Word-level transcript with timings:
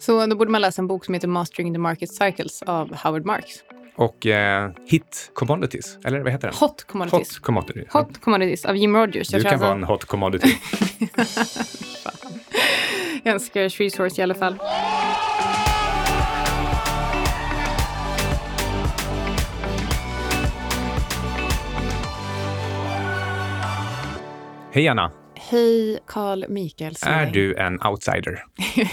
Så 0.00 0.26
då 0.26 0.36
borde 0.36 0.50
man 0.50 0.60
läsa 0.60 0.82
en 0.82 0.86
bok 0.86 1.04
som 1.04 1.14
heter 1.14 1.28
Mastering 1.28 1.72
the 1.72 1.78
Market 1.78 2.14
Cycles 2.14 2.62
av 2.62 2.94
Howard 2.96 3.26
Marks. 3.26 3.64
Och 3.96 4.26
eh, 4.26 4.70
Hit 4.86 5.30
Commodities, 5.34 5.98
eller 6.04 6.20
vad 6.20 6.32
heter 6.32 6.48
den? 6.48 6.56
Hot 6.56 6.84
Commodities. 6.84 7.28
Hot 7.36 7.38
Commodities. 7.38 7.92
Hot 7.92 8.20
Commodities 8.20 8.64
av 8.64 8.76
Jim 8.76 8.96
Rogers. 8.96 9.28
Du 9.28 9.42
kan 9.42 9.60
vara 9.60 9.72
en 9.72 9.84
hot 9.84 10.04
commodity. 10.04 10.48
Jag 13.22 13.34
älskar 13.34 13.68
resource 13.68 14.18
i 14.18 14.22
alla 14.22 14.34
fall. 14.34 14.58
Hej 24.72 24.88
Anna! 24.88 25.19
Hej 25.50 25.98
Carl 26.06 26.44
Mikael 26.48 26.94
Är 27.06 27.26
du 27.26 27.54
en 27.56 27.82
outsider? 27.82 28.44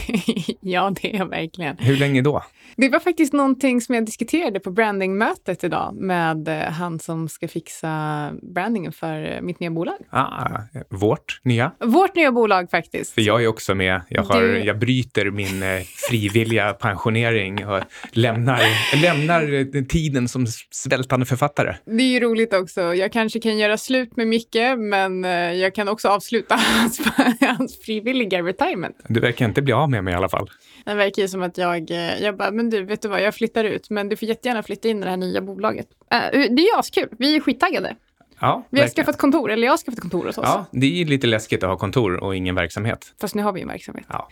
ja, 0.62 0.94
det 1.02 1.14
är 1.14 1.18
jag 1.18 1.30
verkligen. 1.30 1.78
Hur 1.78 1.98
länge 1.98 2.22
då? 2.22 2.44
Det 2.78 2.90
var 2.90 3.00
faktiskt 3.00 3.34
någonting 3.34 3.82
som 3.82 3.96
jag 3.96 4.06
diskuterade 4.06 4.60
på 4.60 4.72
brandingmötet 4.72 5.64
idag 5.64 5.96
med 5.96 6.48
eh, 6.48 6.56
han 6.72 7.00
som 7.00 7.30
ska 7.30 7.48
fixa 7.48 8.32
brandingen 8.54 8.92
för 8.92 9.36
eh, 9.36 9.42
mitt 9.42 9.60
nya 9.60 9.70
bolag. 9.72 9.96
Ah, 10.10 10.48
vårt 10.90 11.40
nya? 11.44 11.72
Vårt 11.80 12.16
nya 12.16 12.32
bolag 12.32 12.70
faktiskt. 12.70 13.14
För 13.14 13.22
jag 13.22 13.44
är 13.44 13.48
också 13.48 13.76
med. 13.76 14.02
Jag, 14.10 14.24
har, 14.24 14.42
Du- 14.42 14.60
jag 14.60 14.80
bryter 14.80 15.32
min 15.32 15.64
eh, 15.64 15.82
frivilliga 16.10 16.74
pensionering 16.74 17.68
och 17.68 17.82
lämnar, 18.12 18.62
lämnar 19.02 19.54
eh, 19.54 19.84
tiden 19.84 20.28
som 20.28 20.48
svältande 20.72 21.26
författare. 21.26 21.76
Det 21.86 22.04
är 22.04 22.08
ju 22.14 22.20
roligt 22.20 22.54
också. 22.54 22.82
Jag 22.82 23.12
kanske 23.12 23.40
kan 23.40 23.58
göra 23.58 23.78
slut 23.78 24.18
med 24.18 24.28
Micke, 24.28 24.58
men 24.78 25.26
eh, 25.26 25.32
jag 25.32 25.76
kan 25.76 25.88
också 25.88 26.08
avsluta 26.10 26.47
hans, 26.80 27.02
hans 27.42 27.80
frivilliga 27.80 28.42
retirement. 28.42 28.96
Du 29.08 29.20
verkar 29.20 29.46
inte 29.46 29.62
bli 29.62 29.74
av 29.74 29.90
med 29.90 30.04
mig 30.04 30.14
i 30.14 30.18
alla 30.18 30.30
fall. 30.30 30.50
Det 30.86 30.94
verkar 30.94 31.22
ju 31.22 31.28
som 31.28 31.44
att 31.44 31.58
jag, 31.58 31.92
eh, 31.92 32.24
jag 32.24 32.38
bara, 32.38 32.52
men 32.52 32.70
du, 32.70 32.84
vet 32.84 33.02
du 33.02 33.08
vad, 33.08 33.22
jag 33.22 33.36
flyttar 33.36 33.64
ut, 33.64 33.90
men 33.90 34.10
du 34.10 34.16
får 34.16 34.28
jättegärna 34.28 34.64
flytta 34.64 34.88
in 34.88 34.98
i 34.98 35.04
det 35.04 35.10
här 35.10 35.18
nya 35.18 35.42
bolaget. 35.42 35.88
Eh, 36.12 36.20
det 36.32 36.62
är 36.62 36.74
ju 36.74 36.80
askul. 36.80 37.10
Vi 37.20 37.36
är 37.36 37.40
skittaggade. 37.40 37.96
Ja, 38.40 38.64
Vi 38.70 38.80
har 38.80 38.86
verkligen. 38.86 39.06
skaffat 39.06 39.22
kontor, 39.22 39.52
eller 39.52 39.64
jag 39.68 39.72
har 39.72 39.78
skaffat 39.78 40.00
kontor 40.00 40.26
hos 40.26 40.38
oss. 40.38 40.44
Ja, 40.48 40.66
det 40.72 41.02
är 41.02 41.06
lite 41.06 41.28
läskigt 41.28 41.64
att 41.64 41.70
ha 41.70 41.78
kontor 41.78 42.24
och 42.24 42.36
ingen 42.36 42.56
verksamhet. 42.56 43.14
Fast 43.22 43.36
nu 43.36 43.44
har 43.44 43.52
vi 43.54 43.60
ju 43.60 43.62
en 43.62 43.68
verksamhet. 43.68 44.06
Ja. 44.10 44.30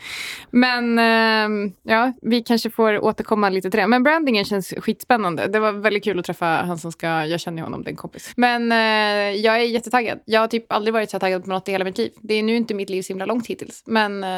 Men 0.51 0.99
eh, 0.99 1.71
ja, 1.83 2.13
vi 2.21 2.41
kanske 2.43 2.69
får 2.69 3.03
återkomma 3.03 3.49
lite 3.49 3.71
till 3.71 3.79
det. 3.79 3.87
Men 3.87 4.03
brandingen 4.03 4.45
känns 4.45 4.73
skitspännande. 4.77 5.47
Det 5.47 5.59
var 5.59 5.71
väldigt 5.71 6.03
kul 6.03 6.19
att 6.19 6.25
träffa 6.25 6.45
han 6.45 6.77
som 6.77 6.91
ska, 6.91 7.07
jag 7.25 7.39
känner 7.39 7.57
ju 7.57 7.63
honom, 7.63 7.83
det 7.83 7.87
är 7.87 7.91
en 7.91 7.95
kompis. 7.97 8.33
Men 8.37 8.71
eh, 8.71 8.77
jag 9.41 9.55
är 9.55 9.59
jättetaggad. 9.65 10.19
Jag 10.25 10.41
har 10.41 10.47
typ 10.47 10.71
aldrig 10.71 10.93
varit 10.93 11.09
så 11.09 11.19
taggad 11.19 11.43
på 11.43 11.49
något 11.49 11.67
i 11.67 11.71
hela 11.71 11.85
mitt 11.85 11.97
liv. 11.97 12.11
Det 12.21 12.33
är 12.33 12.43
nu 12.43 12.55
inte 12.55 12.73
mitt 12.73 12.89
liv 12.89 13.01
så 13.01 13.07
himla 13.13 13.25
långt 13.25 13.47
hittills. 13.47 13.83
Men 13.85 14.23
eh, 14.23 14.29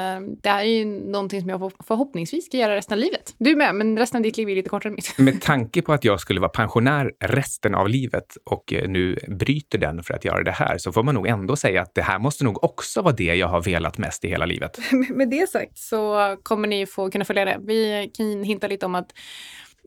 det 0.44 0.50
här 0.50 0.59
är 0.59 0.64
ju 0.78 0.86
någonting 0.86 1.42
som 1.42 1.50
jag 1.50 1.59
för- 1.59 1.84
förhoppningsvis 1.88 2.46
ska 2.46 2.58
göra 2.58 2.76
resten 2.76 2.94
av 2.94 3.00
livet. 3.00 3.36
Du 3.38 3.56
med, 3.56 3.76
men 3.76 3.98
resten 3.98 4.18
av 4.20 4.24
ditt 4.24 4.38
liv 4.38 4.50
är 4.50 4.56
lite 4.56 4.70
kortare 4.70 4.90
än 4.90 4.96
mitt. 4.96 5.18
Med 5.18 5.42
tanke 5.42 5.81
på 5.81 5.94
att 5.94 6.04
jag 6.04 6.20
skulle 6.20 6.40
vara 6.40 6.50
pensionär 6.50 7.12
resten 7.20 7.76
av 7.76 7.90
livet 7.90 8.38
och 8.46 8.74
eh, 8.74 8.90
nu 8.90 9.20
bryter 9.58 9.77
den 9.77 10.03
för 10.03 10.13
att 10.13 10.25
göra 10.25 10.44
det 10.44 10.52
här 10.52 10.77
så 10.77 10.91
får 10.91 11.03
man 11.03 11.16
nog 11.16 11.27
ändå 11.27 11.55
säga 11.55 11.81
att 11.81 11.95
det 11.95 12.02
här 12.02 12.19
måste 12.19 12.44
nog 12.44 12.63
också 12.63 13.02
vara 13.02 13.16
det 13.16 13.36
jag 13.36 13.47
har 13.47 13.61
velat 13.61 13.97
mest 13.97 14.25
i 14.25 14.27
hela 14.27 14.45
livet. 14.45 14.80
Med 15.09 15.30
det 15.30 15.50
sagt 15.50 15.77
så 15.77 16.38
kommer 16.44 16.67
ni 16.67 16.86
få 16.86 17.11
kunna 17.11 17.25
följa 17.25 17.45
det. 17.45 17.58
Vi 17.61 18.11
kan 18.13 18.44
hinta 18.44 18.67
lite 18.67 18.85
om 18.85 18.95
att 18.95 19.13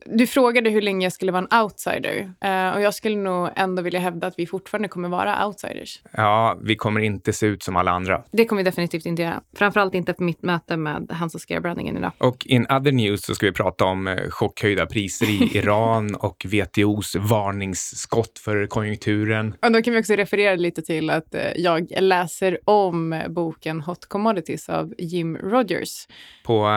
du 0.05 0.27
frågade 0.27 0.69
hur 0.69 0.81
länge 0.81 1.05
jag 1.05 1.13
skulle 1.13 1.31
vara 1.31 1.47
en 1.51 1.63
outsider. 1.63 2.33
Eh, 2.41 2.75
och 2.75 2.81
jag 2.81 2.93
skulle 2.93 3.15
nog 3.15 3.49
ändå 3.55 3.81
vilja 3.81 3.99
hävda 3.99 4.27
att 4.27 4.33
vi 4.37 4.47
fortfarande 4.47 4.87
kommer 4.87 5.09
vara 5.09 5.47
outsiders. 5.47 6.01
Ja, 6.11 6.59
vi 6.61 6.75
kommer 6.75 7.01
inte 7.01 7.33
se 7.33 7.45
ut 7.45 7.63
som 7.63 7.75
alla 7.75 7.91
andra. 7.91 8.23
Det 8.31 8.45
kommer 8.45 8.63
vi 8.63 8.69
definitivt 8.69 9.05
inte 9.05 9.21
göra. 9.21 9.41
Framförallt 9.55 9.95
inte 9.95 10.11
efter 10.11 10.23
mitt 10.23 10.43
möte 10.43 10.77
med 10.77 11.11
han 11.11 11.29
som 11.29 11.39
ska 11.39 11.53
göra 11.53 11.61
brandingen 11.61 11.97
idag. 11.97 12.11
Och 12.17 12.45
in 12.45 12.65
other 12.65 12.91
news 12.91 13.25
så 13.25 13.35
ska 13.35 13.45
vi 13.45 13.51
prata 13.51 13.85
om 13.85 14.07
eh, 14.07 14.29
chockhöjda 14.29 14.85
priser 14.85 15.29
i 15.29 15.49
Iran 15.57 16.15
och 16.15 16.45
WTOs 16.45 17.15
varningsskott 17.15 18.39
för 18.39 18.67
konjunkturen. 18.67 19.55
Och 19.61 19.71
då 19.71 19.81
kan 19.81 19.93
vi 19.93 20.01
också 20.01 20.13
referera 20.13 20.55
lite 20.55 20.81
till 20.81 21.09
att 21.09 21.35
eh, 21.35 21.41
jag 21.55 21.87
läser 21.99 22.57
om 22.65 23.23
boken 23.29 23.81
Hot 23.81 24.05
Commodities 24.05 24.69
av 24.69 24.93
Jim 24.97 25.37
Rogers. 25.37 26.07
På 26.43 26.69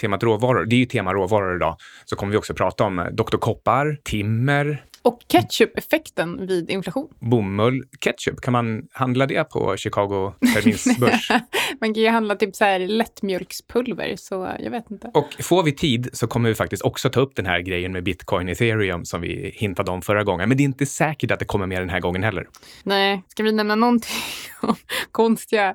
temat 0.00 0.22
råvaror, 0.22 0.64
det 0.64 0.76
är 0.76 0.78
ju 0.78 0.86
tema 0.86 1.12
råvaror 1.12 1.56
idag, 1.56 1.76
så 2.04 2.16
kommer 2.16 2.30
vi 2.30 2.38
också 2.38 2.54
prata 2.54 2.63
prata 2.64 2.84
om 2.84 2.98
eh, 2.98 3.10
Dr. 3.12 3.36
Koppar, 3.36 3.96
timmer, 4.02 4.82
och 5.04 5.20
ketchup-effekten 5.28 6.46
vid 6.46 6.70
inflation. 6.70 7.08
bomull, 7.18 7.84
ketchup. 8.00 8.40
Kan 8.40 8.52
man 8.52 8.88
handla 8.92 9.26
det 9.26 9.44
på 9.44 9.76
Chicago 9.76 10.32
terminsbörs? 10.54 11.30
Man 11.80 11.94
kan 11.94 12.02
ju 12.02 12.08
handla 12.08 12.36
typ 12.36 12.56
så 12.56 12.64
här 12.64 12.78
lättmjölkspulver, 12.78 14.16
så 14.16 14.54
jag 14.60 14.70
vet 14.70 14.90
inte. 14.90 15.10
Och 15.14 15.34
får 15.40 15.62
vi 15.62 15.72
tid 15.72 16.08
så 16.12 16.26
kommer 16.26 16.48
vi 16.48 16.54
faktiskt 16.54 16.82
också 16.82 17.10
ta 17.10 17.20
upp 17.20 17.36
den 17.36 17.46
här 17.46 17.60
grejen 17.60 17.92
med 17.92 18.04
bitcoin 18.04 18.48
ethereum 18.48 19.04
som 19.04 19.20
vi 19.20 19.52
hintade 19.54 19.90
om 19.90 20.02
förra 20.02 20.24
gången. 20.24 20.48
Men 20.48 20.58
det 20.58 20.62
är 20.62 20.64
inte 20.64 20.86
säkert 20.86 21.30
att 21.30 21.38
det 21.38 21.44
kommer 21.44 21.66
med 21.66 21.82
den 21.82 21.90
här 21.90 22.00
gången 22.00 22.22
heller. 22.22 22.48
Nej, 22.82 23.22
ska 23.28 23.42
vi 23.42 23.52
nämna 23.52 23.74
någonting 23.74 24.16
om 24.60 24.74
konstiga, 25.12 25.74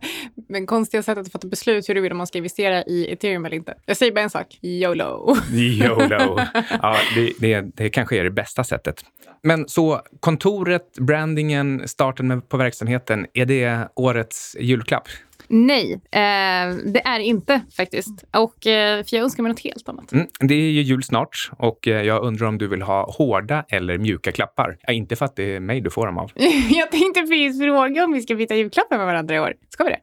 men 0.50 0.66
konstiga 0.66 1.04
sätt 1.04 1.18
att 1.18 1.32
fatta 1.32 1.48
beslut 1.48 1.90
huruvida 1.90 2.16
man 2.16 2.28
ska 2.28 2.38
investera 2.38 2.84
i 2.84 3.12
ethereum 3.14 3.46
eller 3.46 3.56
inte? 3.58 3.74
Jag 3.86 3.98
säger 3.98 4.12
bara 4.12 4.22
en 4.22 4.30
sak, 4.30 4.60
YOLO. 4.62 5.36
YOLO. 5.54 6.40
Ja, 6.82 6.98
det, 7.16 7.34
det, 7.40 7.62
det 7.62 7.90
kanske 7.90 8.18
är 8.20 8.24
det 8.24 8.32
bästa 8.32 8.64
sättet. 8.64 9.04
Men 9.44 9.68
så 9.68 10.02
kontoret, 10.20 10.94
brandingen, 11.00 11.88
starten 11.88 12.28
med, 12.28 12.50
på 12.50 12.58
verksamheten, 12.58 13.28
är 13.34 13.46
det 13.46 13.88
årets 13.96 14.56
julklapp? 14.60 15.08
Nej, 15.52 15.94
eh, 15.94 16.76
det 16.86 17.02
är 17.06 17.20
inte 17.20 17.62
faktiskt. 17.78 18.24
Och 18.34 18.68
eh, 18.68 19.04
för 19.04 19.16
jag 19.16 19.24
önskar 19.24 19.44
mig 19.44 19.50
något 19.50 19.60
helt 19.60 19.90
annat. 19.90 20.12
Mm, 20.12 20.28
det 20.40 20.54
är 20.54 20.72
ju 20.72 20.82
jul 20.82 21.04
snart 21.04 21.52
och 21.58 21.88
eh, 21.88 22.02
jag 22.02 22.24
undrar 22.24 22.48
om 22.48 22.58
du 22.58 22.68
vill 22.68 22.82
ha 22.82 23.12
hårda 23.12 23.66
eller 23.70 23.98
mjuka 23.98 24.32
klappar? 24.32 24.78
Ja, 24.82 24.94
inte 24.94 25.16
för 25.16 25.26
att 25.26 25.36
det 25.36 25.56
är 25.56 25.60
mig 25.60 25.82
du 25.82 25.90
får 25.90 26.06
dem 26.06 26.18
av. 26.18 26.32
jag 26.70 26.92
tänkte 26.92 27.22
precis 27.22 27.62
fråga 27.62 28.04
om 28.04 28.14
vi 28.14 28.22
ska 28.22 28.36
byta 28.36 28.56
julklappar 28.56 28.98
med 28.98 29.06
varandra 29.06 29.36
i 29.36 29.40
år. 29.40 29.54
Ska 29.70 29.84
vi 29.84 29.90
det? 29.90 30.00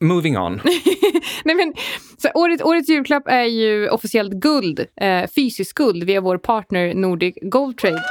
Moving 0.00 0.38
on. 0.38 0.60
Nej, 1.44 1.54
men, 1.54 1.74
så 2.18 2.28
året, 2.34 2.62
årets 2.62 2.88
julklapp 2.88 3.28
är 3.28 3.44
ju 3.44 3.88
officiellt 3.88 4.32
guld, 4.32 4.86
eh, 5.00 5.26
fysiskt 5.34 5.74
guld 5.74 6.04
via 6.04 6.20
vår 6.20 6.38
partner 6.38 6.94
Nordic 6.94 7.34
Gold 7.42 7.78
Trade. 7.78 8.02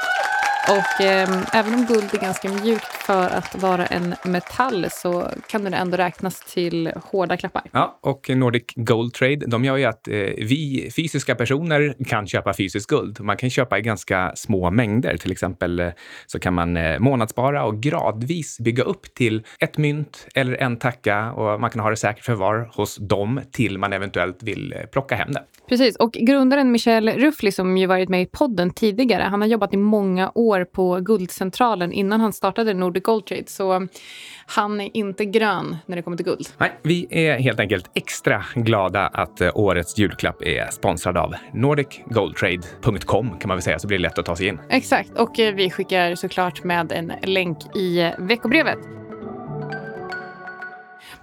Och 0.70 1.06
eh, 1.06 1.30
även 1.54 1.74
om 1.74 1.86
guld 1.86 2.14
är 2.14 2.18
ganska 2.18 2.50
mjukt 2.50 2.86
för 2.86 3.30
att 3.30 3.62
vara 3.62 3.86
en 3.86 4.16
metall 4.24 4.86
så 4.92 5.30
kan 5.50 5.64
det 5.64 5.78
ändå 5.78 5.98
räknas 5.98 6.40
till 6.40 6.92
hårda 7.04 7.38
klappar. 7.38 7.64
Ja, 7.72 8.00
och 8.02 8.30
Nordic 8.30 8.64
Gold 8.76 9.14
Trade, 9.14 9.46
de 9.48 9.66
gör 9.66 9.78
ju 9.78 9.86
att 9.86 10.08
eh, 10.08 10.14
vi 10.38 10.92
fysiska 10.96 11.36
personer 11.36 11.96
kan 12.08 12.28
köpa 12.28 12.54
fysiskt 12.54 12.90
guld. 12.90 13.20
Man 13.20 13.38
kan 13.38 13.50
köpa 13.50 13.78
i 13.78 13.82
ganska 13.82 14.32
små 14.36 14.72
mängder. 14.72 15.18
Till 15.18 15.32
exempel 15.32 15.80
eh, 15.80 15.90
så 16.26 16.40
kan 16.40 16.54
man 16.54 16.78
eh, 16.78 17.00
månadsspara 17.00 17.64
och 17.64 17.82
gradvis 17.84 18.60
bygga 18.60 18.84
upp 18.84 19.14
till 19.14 19.44
ett 19.60 19.78
mynt 19.78 20.28
eller 20.36 20.54
en 20.54 20.78
tacka 20.78 21.32
och 21.32 21.62
man 21.62 21.70
kan 21.70 21.82
ha 21.82 21.90
det 21.90 21.96
säkert 21.96 22.26
förvar 22.26 22.72
hos 22.76 22.98
dem 22.98 23.42
till 23.52 23.78
man 23.78 23.94
eventuellt 23.94 24.44
vill 24.44 24.74
eh, 24.74 24.80
plocka 24.82 25.16
hem 25.16 25.32
det. 25.32 25.44
Precis, 25.70 25.96
och 25.96 26.12
grundaren 26.12 26.72
Michel 26.72 27.10
Ruffli 27.10 27.52
som 27.52 27.78
ju 27.78 27.88
varit 27.88 28.10
med 28.10 28.22
i 28.22 28.26
podden 28.26 28.70
tidigare, 28.70 29.24
han 29.24 29.42
har 29.42 29.48
jobbat 29.48 29.74
i 29.74 29.78
många 29.78 30.32
år 30.36 30.57
på 30.66 31.00
Guldcentralen 31.00 31.92
innan 31.92 32.22
han 32.22 32.34
startade 32.34 32.74
Nordic 32.74 33.04
Gold 33.04 33.26
Trade. 33.26 33.44
Så 33.48 33.88
han 34.46 34.82
är 34.82 34.98
inte 34.98 35.26
grön 35.26 35.78
när 35.86 35.96
det 35.96 36.02
kommer 36.02 36.18
till 36.18 36.26
guld. 36.26 36.48
Nej, 36.58 36.74
vi 36.84 37.08
är 37.10 37.40
helt 37.40 37.60
enkelt 37.60 37.92
extra 37.94 38.46
glada 38.56 39.08
att 39.08 39.42
eh, 39.42 39.52
årets 39.54 39.98
julklapp 39.98 40.42
är 40.42 40.72
sponsrad 40.72 41.18
av 41.18 41.36
nordicgoldtrade.com 41.54 43.30
kan 43.40 43.48
man 43.48 43.58
väl 43.58 43.62
säga, 43.62 43.80
så 43.80 43.88
blir 43.88 43.98
det 43.98 44.02
lätt 44.02 44.18
att 44.18 44.26
ta 44.26 44.36
sig 44.36 44.48
in. 44.48 44.60
Exakt, 44.70 45.20
och 45.20 45.40
eh, 45.40 45.54
vi 45.54 45.70
skickar 45.70 46.16
såklart 46.16 46.64
med 46.64 46.92
en 46.92 47.12
länk 47.24 47.58
i 47.76 48.02
eh, 48.02 48.12
veckobrevet. 48.18 48.78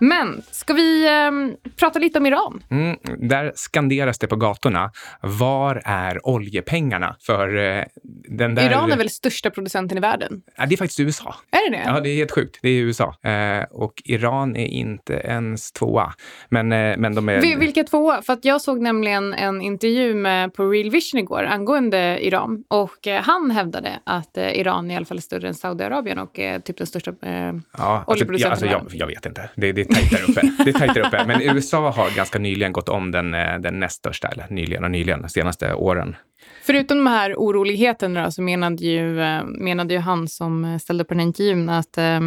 Men 0.09 0.43
ska 0.51 0.73
vi 0.75 1.09
ehm, 1.09 1.57
prata 1.77 1.99
lite 1.99 2.19
om 2.19 2.27
Iran? 2.27 2.63
Mm, 2.71 2.97
där 3.19 3.53
skanderas 3.55 4.19
det 4.19 4.27
på 4.27 4.37
gatorna. 4.37 4.91
Var 5.21 5.83
är 5.85 6.27
oljepengarna? 6.27 7.17
För 7.21 7.57
eh, 7.57 7.85
den 8.29 8.55
där... 8.55 8.71
Iran 8.71 8.93
är 8.93 8.97
väl 8.97 9.11
största 9.11 9.51
producenten 9.51 9.99
i 9.99 10.01
världen? 10.01 10.43
Ja, 10.57 10.67
det 10.67 10.75
är 10.75 10.77
faktiskt 10.77 11.01
USA. 11.01 11.35
Är 11.51 11.71
det 11.71 11.77
det? 11.77 11.83
Ja, 11.87 12.01
det 12.01 12.11
är 12.11 12.17
helt 12.17 12.31
sjukt. 12.31 12.59
Det 12.63 12.69
är 12.69 12.81
USA. 12.83 13.15
Eh, 13.23 13.65
och 13.71 14.03
Iran 14.05 14.57
är 14.57 14.67
inte 14.67 15.15
ens 15.15 15.73
tvåa. 15.73 16.13
Men, 16.49 16.73
eh, 16.73 16.97
men 16.99 17.15
de 17.15 17.29
är... 17.29 17.41
Vi- 17.41 17.55
Vilka 17.55 17.85
tvåa? 17.85 18.23
För 18.23 18.33
att 18.33 18.45
jag 18.45 18.61
såg 18.61 18.81
nämligen 18.81 19.35
en 19.35 19.63
intervju 19.63 20.15
med, 20.15 20.55
på 20.55 20.69
Real 20.71 20.91
Vision 20.91 21.21
igår 21.21 21.45
angående 21.45 22.27
Iran. 22.27 22.65
Och 22.69 23.07
eh, 23.07 23.23
han 23.23 23.51
hävdade 23.51 23.91
att 24.05 24.37
eh, 24.37 24.59
Iran 24.61 24.91
i 24.91 24.97
alla 24.97 25.07
fall 25.07 25.17
är 25.17 25.23
större 25.23 25.49
än 25.49 25.55
Saudiarabien 25.55 26.19
och 26.19 26.39
typ 26.65 26.77
den 26.79 26.87
största... 26.87 27.11
Eh, 27.23 27.53
Ja, 27.79 27.97
alltså, 27.97 28.11
oljeproducenten 28.13 28.69
ja, 28.69 28.79
alltså, 28.79 28.97
jag, 28.97 29.01
jag 29.01 29.15
vet 29.15 29.27
inte. 29.27 29.51
Det, 29.57 29.73
det 29.73 29.85
tajt 29.95 30.11
där 30.11 30.31
uppe. 30.31 30.65
Det 30.65 30.71
är 30.71 30.79
tajt 30.79 30.95
där 30.95 31.07
uppe. 31.07 31.25
Men 31.27 31.43
USA 31.43 31.91
har 31.91 32.17
ganska 32.17 32.39
nyligen 32.39 32.73
gått 32.73 32.89
om 32.89 33.11
den, 33.11 33.35
eh, 33.35 33.59
den 33.59 33.81
näst 33.81 33.97
största, 33.97 34.29
eller 34.29 34.47
nyligen 34.51 34.85
och 34.85 34.91
nyligen, 34.91 35.23
de 35.23 35.29
senaste 35.29 35.75
åren. 35.75 36.17
Förutom 36.63 36.99
de 36.99 37.07
här 37.07 37.35
oroligheterna 37.35 38.31
så 38.31 38.43
menade 38.43 38.85
ju, 38.85 39.21
eh, 39.21 39.45
menade 39.45 39.95
ju 39.95 40.01
han 40.01 40.29
som 40.29 40.79
ställde 40.79 41.05
på 41.05 41.15
den 41.15 41.21
här 41.21 41.27
intervjun 41.27 41.69
att 41.69 41.99
eh, 41.99 42.21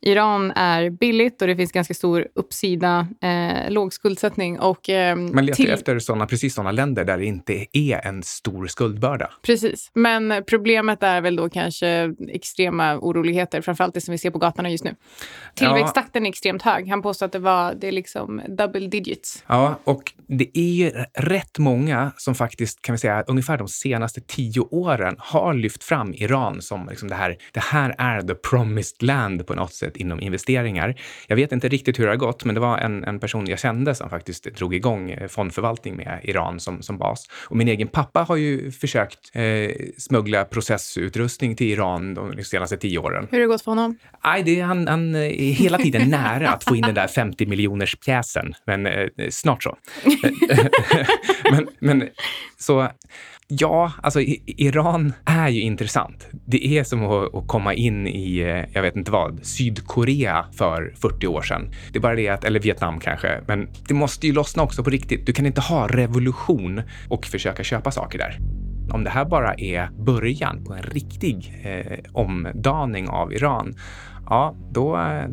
Iran 0.00 0.50
är 0.50 0.90
billigt 0.90 1.42
och 1.42 1.48
det 1.48 1.56
finns 1.56 1.72
ganska 1.72 1.94
stor 1.94 2.26
uppsida, 2.34 3.08
eh, 3.22 3.70
låg 3.70 3.92
skuldsättning. 3.92 4.60
Och, 4.60 4.90
eh, 4.90 5.16
Man 5.16 5.46
letar 5.46 5.56
till... 5.56 5.70
efter 5.70 5.98
såna, 5.98 6.26
precis 6.26 6.54
sådana 6.54 6.72
länder 6.72 7.04
där 7.04 7.18
det 7.18 7.24
inte 7.24 7.66
är 7.72 8.06
en 8.06 8.22
stor 8.22 8.66
skuldbörda. 8.66 9.30
Precis, 9.42 9.90
men 9.94 10.44
problemet 10.46 11.02
är 11.02 11.20
väl 11.20 11.36
då 11.36 11.48
kanske 11.48 12.14
extrema 12.28 12.98
oroligheter, 12.98 13.60
framförallt 13.60 13.94
det 13.94 14.00
som 14.00 14.12
vi 14.12 14.18
ser 14.18 14.30
på 14.30 14.38
gatorna 14.38 14.70
just 14.70 14.84
nu. 14.84 14.94
Tillväxttakten 15.54 16.26
är 16.26 16.30
extremt 16.30 16.62
hög. 16.62 16.88
Han 16.88 17.02
påstår 17.06 17.26
att 17.26 17.32
det 17.32 17.38
var 17.38 17.74
det 17.74 17.88
är 17.88 17.92
liksom 17.92 18.42
double 18.48 18.88
digits. 18.88 19.44
Ja, 19.46 19.78
och 19.84 20.12
det 20.28 20.58
är 20.58 20.72
ju 20.72 20.90
rätt 21.14 21.58
många 21.58 22.12
som 22.16 22.34
faktiskt, 22.34 22.82
kan 22.82 22.92
vi 22.92 22.98
säga, 22.98 23.24
ungefär 23.26 23.58
de 23.58 23.68
senaste 23.68 24.20
tio 24.20 24.60
åren 24.60 25.16
har 25.18 25.54
lyft 25.54 25.84
fram 25.84 26.14
Iran 26.14 26.62
som 26.62 26.88
liksom 26.88 27.08
det 27.08 27.14
här, 27.14 27.36
det 27.52 27.60
här 27.60 27.94
är 27.98 28.22
the 28.22 28.34
promised 28.34 29.02
land 29.02 29.46
på 29.46 29.54
något 29.54 29.74
sätt 29.74 29.96
inom 29.96 30.20
investeringar. 30.20 30.94
Jag 31.26 31.36
vet 31.36 31.52
inte 31.52 31.68
riktigt 31.68 31.98
hur 31.98 32.04
det 32.04 32.10
har 32.10 32.16
gått, 32.16 32.44
men 32.44 32.54
det 32.54 32.60
var 32.60 32.78
en, 32.78 33.04
en 33.04 33.18
person 33.20 33.46
jag 33.46 33.58
kände 33.58 33.94
som 33.94 34.10
faktiskt 34.10 34.44
drog 34.44 34.74
igång 34.74 35.10
eh, 35.10 35.28
fondförvaltning 35.28 35.96
med 35.96 36.20
Iran 36.22 36.60
som, 36.60 36.82
som 36.82 36.98
bas. 36.98 37.28
Och 37.32 37.56
min 37.56 37.68
egen 37.68 37.88
pappa 37.88 38.22
har 38.22 38.36
ju 38.36 38.72
försökt 38.72 39.30
eh, 39.32 39.42
smuggla 39.98 40.44
processutrustning 40.44 41.56
till 41.56 41.66
Iran 41.66 42.14
de 42.14 42.44
senaste 42.44 42.76
tio 42.76 42.98
åren. 42.98 43.28
Hur 43.30 43.38
har 43.38 43.42
det 43.42 43.46
gått 43.46 43.62
för 43.62 43.70
honom? 43.70 43.98
Aj, 44.20 44.42
det, 44.42 44.60
han, 44.60 44.88
han 44.88 45.14
är 45.14 45.52
hela 45.52 45.78
tiden 45.78 46.10
nära 46.10 46.50
att 46.50 46.64
få 46.64 46.76
in 46.76 46.85
den 46.86 46.94
där 46.94 47.06
50 47.06 47.46
miljoners 47.46 47.96
pjäsen, 47.96 48.54
men 48.66 48.86
eh, 48.86 49.08
snart 49.30 49.62
så. 49.62 49.76
men, 51.50 51.68
men 51.80 52.08
så 52.58 52.88
Ja, 53.48 53.92
alltså 54.02 54.20
Iran 54.46 55.12
är 55.24 55.48
ju 55.48 55.60
intressant. 55.60 56.28
Det 56.46 56.66
är 56.66 56.84
som 56.84 57.04
att, 57.04 57.34
att, 57.34 57.46
komma 57.48 57.74
in 57.74 58.06
i, 58.06 58.38
eh, 58.38 58.64
jag 58.72 58.82
vet 58.82 58.96
inte 58.96 59.10
vad, 59.10 59.46
Sydkorea 59.46 60.46
för 60.52 60.94
40 60.96 61.26
år 61.26 61.42
sedan. 61.42 61.70
Det 61.92 61.98
är 61.98 62.00
bara 62.00 62.14
det 62.14 62.28
att, 62.28 62.44
eller 62.44 62.60
Vietnam 62.60 63.00
kanske, 63.00 63.40
men 63.46 63.68
det 63.88 63.94
måste 63.94 64.26
ju 64.26 64.32
lossna 64.32 64.62
också 64.62 64.84
på 64.84 64.90
riktigt. 64.90 65.26
Du 65.26 65.32
kan 65.32 65.46
inte 65.46 65.60
ha 65.60 65.88
revolution 65.88 66.82
och 67.08 67.26
försöka 67.26 67.64
köpa 67.64 67.90
saker 67.90 68.18
där. 68.18 68.38
Om 68.92 69.04
det 69.04 69.10
här 69.10 69.24
bara 69.24 69.54
är 69.54 69.90
början 70.04 70.64
på 70.64 70.72
en 70.74 70.82
riktig 70.82 71.62
eh, 71.64 71.98
omdaning 72.12 73.08
av 73.08 73.32
Iran, 73.32 73.74
ja, 74.26 74.54
då, 74.70 74.90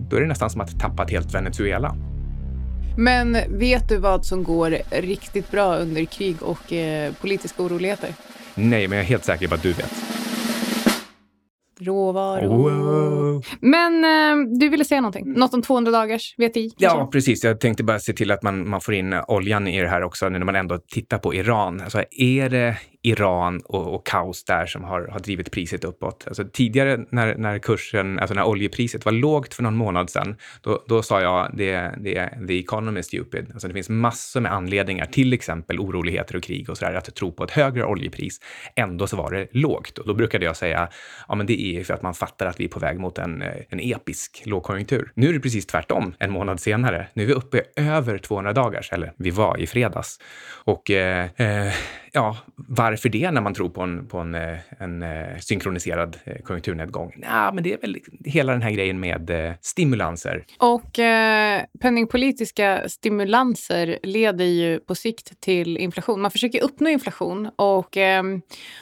då 0.09 0.15
är 0.15 0.21
det 0.21 0.27
nästan 0.27 0.49
som 0.49 0.61
att 0.61 0.79
tappa 0.79 1.03
ett 1.03 1.11
helt 1.11 1.35
Venezuela. 1.35 1.95
Men 2.97 3.37
vet 3.59 3.89
du 3.89 3.97
vad 3.97 4.25
som 4.25 4.43
går 4.43 4.77
riktigt 4.91 5.51
bra 5.51 5.75
under 5.75 6.05
krig 6.05 6.43
och 6.43 6.73
eh, 6.73 7.13
politiska 7.13 7.63
oroligheter? 7.63 8.09
Nej, 8.55 8.87
men 8.87 8.97
jag 8.97 9.05
är 9.05 9.09
helt 9.09 9.25
säker 9.25 9.47
på 9.47 9.55
att 9.55 9.63
du 9.63 9.73
vet. 9.73 9.93
Råvaror. 11.79 12.47
Wow. 12.47 13.45
Men 13.59 14.03
eh, 14.03 14.59
du 14.59 14.69
ville 14.69 14.85
säga 14.85 15.01
någonting? 15.01 15.33
Något 15.33 15.53
om 15.53 15.61
200 15.61 15.91
dagars 15.91 16.35
VTI? 16.37 16.71
Ja, 16.77 17.09
precis. 17.11 17.43
Jag 17.43 17.59
tänkte 17.59 17.83
bara 17.83 17.99
se 17.99 18.13
till 18.13 18.31
att 18.31 18.43
man, 18.43 18.69
man 18.69 18.81
får 18.81 18.93
in 18.93 19.13
oljan 19.27 19.67
i 19.67 19.81
det 19.81 19.89
här 19.89 20.03
också, 20.03 20.29
när 20.29 20.39
man 20.39 20.55
ändå 20.55 20.79
tittar 20.87 21.17
på 21.17 21.33
Iran. 21.33 21.81
Alltså, 21.81 22.03
är 22.11 22.49
det 22.49 22.77
Iran 23.05 23.61
och, 23.65 23.95
och, 23.95 24.05
kaos 24.05 24.43
där 24.43 24.65
som 24.65 24.83
har, 24.83 25.07
har 25.07 25.19
drivit 25.19 25.51
priset 25.51 25.83
uppåt. 25.83 26.23
Alltså 26.27 26.43
tidigare 26.53 27.05
när, 27.09 27.35
när 27.35 27.59
kursen, 27.59 28.19
alltså 28.19 28.35
när 28.35 28.43
oljepriset 28.43 29.05
var 29.05 29.11
lågt 29.11 29.53
för 29.53 29.63
någon 29.63 29.75
månad 29.75 30.09
sedan, 30.09 30.35
då, 30.61 30.83
då 30.87 31.03
sa 31.03 31.21
jag 31.21 31.51
det, 31.53 31.95
det 32.01 32.17
är 32.17 32.47
the 32.47 32.59
economy 32.59 32.99
is 32.99 33.05
stupid. 33.05 33.51
Alltså 33.53 33.67
det 33.67 33.73
finns 33.73 33.89
massor 33.89 34.41
med 34.41 34.53
anledningar, 34.53 35.05
till 35.05 35.33
exempel 35.33 35.79
oroligheter 35.79 36.35
och 36.35 36.43
krig 36.43 36.69
och 36.69 36.77
så 36.77 36.85
där, 36.85 36.93
att 36.93 37.15
tro 37.15 37.31
på 37.31 37.43
ett 37.43 37.51
högre 37.51 37.85
oljepris. 37.85 38.39
Ändå 38.75 39.07
så 39.07 39.17
var 39.17 39.31
det 39.31 39.47
lågt 39.51 39.97
och 39.97 40.07
då 40.07 40.13
brukade 40.13 40.45
jag 40.45 40.55
säga, 40.55 40.89
ja 41.27 41.35
men 41.35 41.45
det 41.45 41.61
är 41.61 41.83
för 41.83 41.93
att 41.93 42.01
man 42.01 42.13
fattar 42.13 42.45
att 42.45 42.59
vi 42.59 42.65
är 42.65 42.69
på 42.69 42.79
väg 42.79 42.99
mot 42.99 43.17
en, 43.17 43.41
en 43.69 43.79
episk 43.79 44.43
lågkonjunktur. 44.45 45.11
Nu 45.15 45.29
är 45.29 45.33
det 45.33 45.39
precis 45.39 45.65
tvärtom, 45.65 46.13
en 46.19 46.31
månad 46.31 46.59
senare. 46.59 47.07
Nu 47.13 47.23
är 47.23 47.27
vi 47.27 47.33
uppe 47.33 47.61
över 47.75 48.17
200 48.17 48.53
dagars, 48.53 48.91
eller 48.91 49.13
vi 49.17 49.29
var 49.29 49.59
i 49.59 49.67
fredags. 49.67 50.19
Och 50.65 50.91
eh, 50.91 51.29
eh, 51.37 51.73
ja, 52.13 52.37
varför 52.55 53.09
det 53.09 53.31
när 53.31 53.41
man 53.41 53.53
tror 53.53 53.69
på 53.69 53.81
en, 53.81 54.07
på 54.07 54.17
en, 54.17 54.35
eh, 54.35 54.57
en, 54.79 55.03
en 55.03 55.41
synkroniserad 55.41 56.17
eh, 56.23 56.41
konjunkturnedgång? 56.41 57.13
Nej, 57.17 57.53
men 57.53 57.63
det 57.63 57.73
är 57.73 57.77
väl 57.81 57.97
hela 58.25 58.51
den 58.51 58.61
här 58.61 58.71
grejen 58.71 58.99
med 58.99 59.55
stimulanser. 59.61 60.45
Och 60.57 60.99
eh, 60.99 61.61
penningpolitiska 61.81 62.89
stimulanser 62.89 63.99
leder 64.03 64.45
ju 64.45 64.79
på 64.79 64.95
sikt 64.95 65.41
till 65.41 65.77
inflation. 65.77 66.21
Man 66.21 66.31
försöker 66.31 66.63
uppnå 66.63 66.89
inflation 66.89 67.49
och 67.55 67.97
eh, 67.97 68.23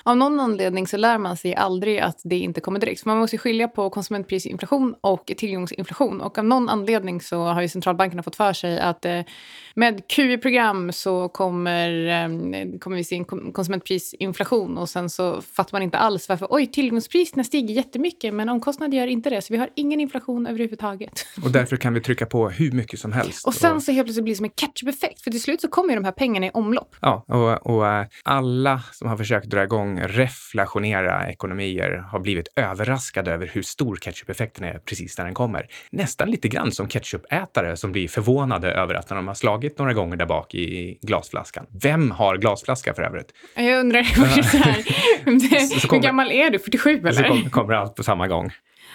av 0.03 0.17
någon 0.17 0.39
anledning 0.39 0.87
så 0.87 0.97
lär 0.97 1.17
man 1.17 1.37
sig 1.37 1.55
aldrig 1.55 1.99
att 1.99 2.21
det 2.23 2.39
inte 2.39 2.61
kommer 2.61 2.79
direkt. 2.79 3.05
Man 3.05 3.17
måste 3.17 3.37
skilja 3.37 3.67
på 3.67 3.89
konsumentprisinflation 3.89 4.95
och 5.01 5.31
tillgångsinflation. 5.37 6.21
Och 6.21 6.37
av 6.37 6.45
någon 6.45 6.69
anledning 6.69 7.21
så 7.21 7.43
har 7.43 7.61
ju 7.61 7.67
centralbankerna 7.67 8.23
fått 8.23 8.35
för 8.35 8.53
sig 8.53 8.79
att 8.79 9.05
eh, 9.05 9.21
med 9.75 10.07
QE-program 10.07 10.91
så 10.91 11.29
kommer, 11.29 12.07
ehm, 12.07 12.79
kommer 12.79 12.97
vi 12.97 13.03
se 13.03 13.15
en 13.29 13.53
konsumentprisinflation 13.53 14.77
och 14.77 14.89
sen 14.89 15.09
så 15.09 15.41
fattar 15.41 15.71
man 15.71 15.81
inte 15.81 15.97
alls 15.97 16.29
varför. 16.29 16.47
Oj, 16.49 16.67
tillgångspriserna 16.67 17.43
stiger 17.43 17.75
jättemycket 17.75 18.33
men 18.33 18.49
omkostnader 18.49 18.97
gör 18.97 19.07
inte 19.07 19.29
det. 19.29 19.41
Så 19.41 19.53
vi 19.53 19.59
har 19.59 19.69
ingen 19.75 19.99
inflation 19.99 20.47
överhuvudtaget. 20.47 21.25
Och 21.43 21.51
därför 21.51 21.77
kan 21.77 21.93
vi 21.93 22.01
trycka 22.01 22.25
på 22.25 22.49
hur 22.49 22.71
mycket 22.71 22.99
som 22.99 23.11
helst. 23.11 23.47
Och 23.47 23.53
sen 23.53 23.81
så 23.81 23.91
helt 23.91 24.05
plötsligt 24.05 24.23
blir 24.23 24.33
det 24.33 24.37
som 24.37 24.45
en 24.45 24.51
catch-up-effekt. 24.55 25.21
För 25.21 25.31
till 25.31 25.41
slut 25.41 25.61
så 25.61 25.67
kommer 25.67 25.89
ju 25.89 25.95
de 25.95 26.05
här 26.05 26.11
pengarna 26.11 26.45
i 26.45 26.49
omlopp. 26.49 26.95
Ja, 27.01 27.25
och, 27.27 27.75
och 27.75 27.87
äh, 27.87 28.05
alla 28.23 28.81
som 28.91 29.09
har 29.09 29.17
försökt 29.17 29.49
dra 29.49 29.63
igång 29.63 29.99
reflationera 29.99 31.29
ekonomier 31.29 32.03
har 32.11 32.19
blivit 32.19 32.47
överraskade 32.55 33.31
över 33.31 33.47
hur 33.53 33.61
stor 33.61 33.95
catch-up-effekten 33.95 34.63
är 34.63 34.79
precis 34.79 35.17
när 35.17 35.25
den 35.25 35.33
kommer. 35.33 35.67
Nästan 35.91 36.31
lite 36.31 36.47
grann 36.47 36.71
som 36.71 36.87
ketchupätare 36.87 37.77
som 37.77 37.91
blir 37.91 38.07
förvånade 38.07 38.71
över 38.71 38.93
att 38.93 39.09
när 39.09 39.17
de 39.17 39.27
har 39.27 39.35
slagit 39.35 39.79
några 39.79 39.93
gånger 39.93 40.15
där 40.15 40.25
bak 40.25 40.55
i 40.55 40.97
glasflaskan. 41.01 41.65
Vem 41.81 42.11
har 42.11 42.37
glasflaska 42.37 42.93
för 42.93 43.03
övrigt? 43.03 43.10
Jag 43.55 43.79
undrar, 43.79 44.03
så 44.43 44.57
här, 44.57 44.75
hur 45.91 45.99
gammal 46.01 46.31
är 46.31 46.49
du? 46.49 46.59
47 46.59 46.99
eller? 46.99 47.11
Så 47.43 47.49
kommer 47.49 47.73
allt 47.73 47.95
på 47.95 48.03
samma 48.03 48.27
gång. 48.27 48.51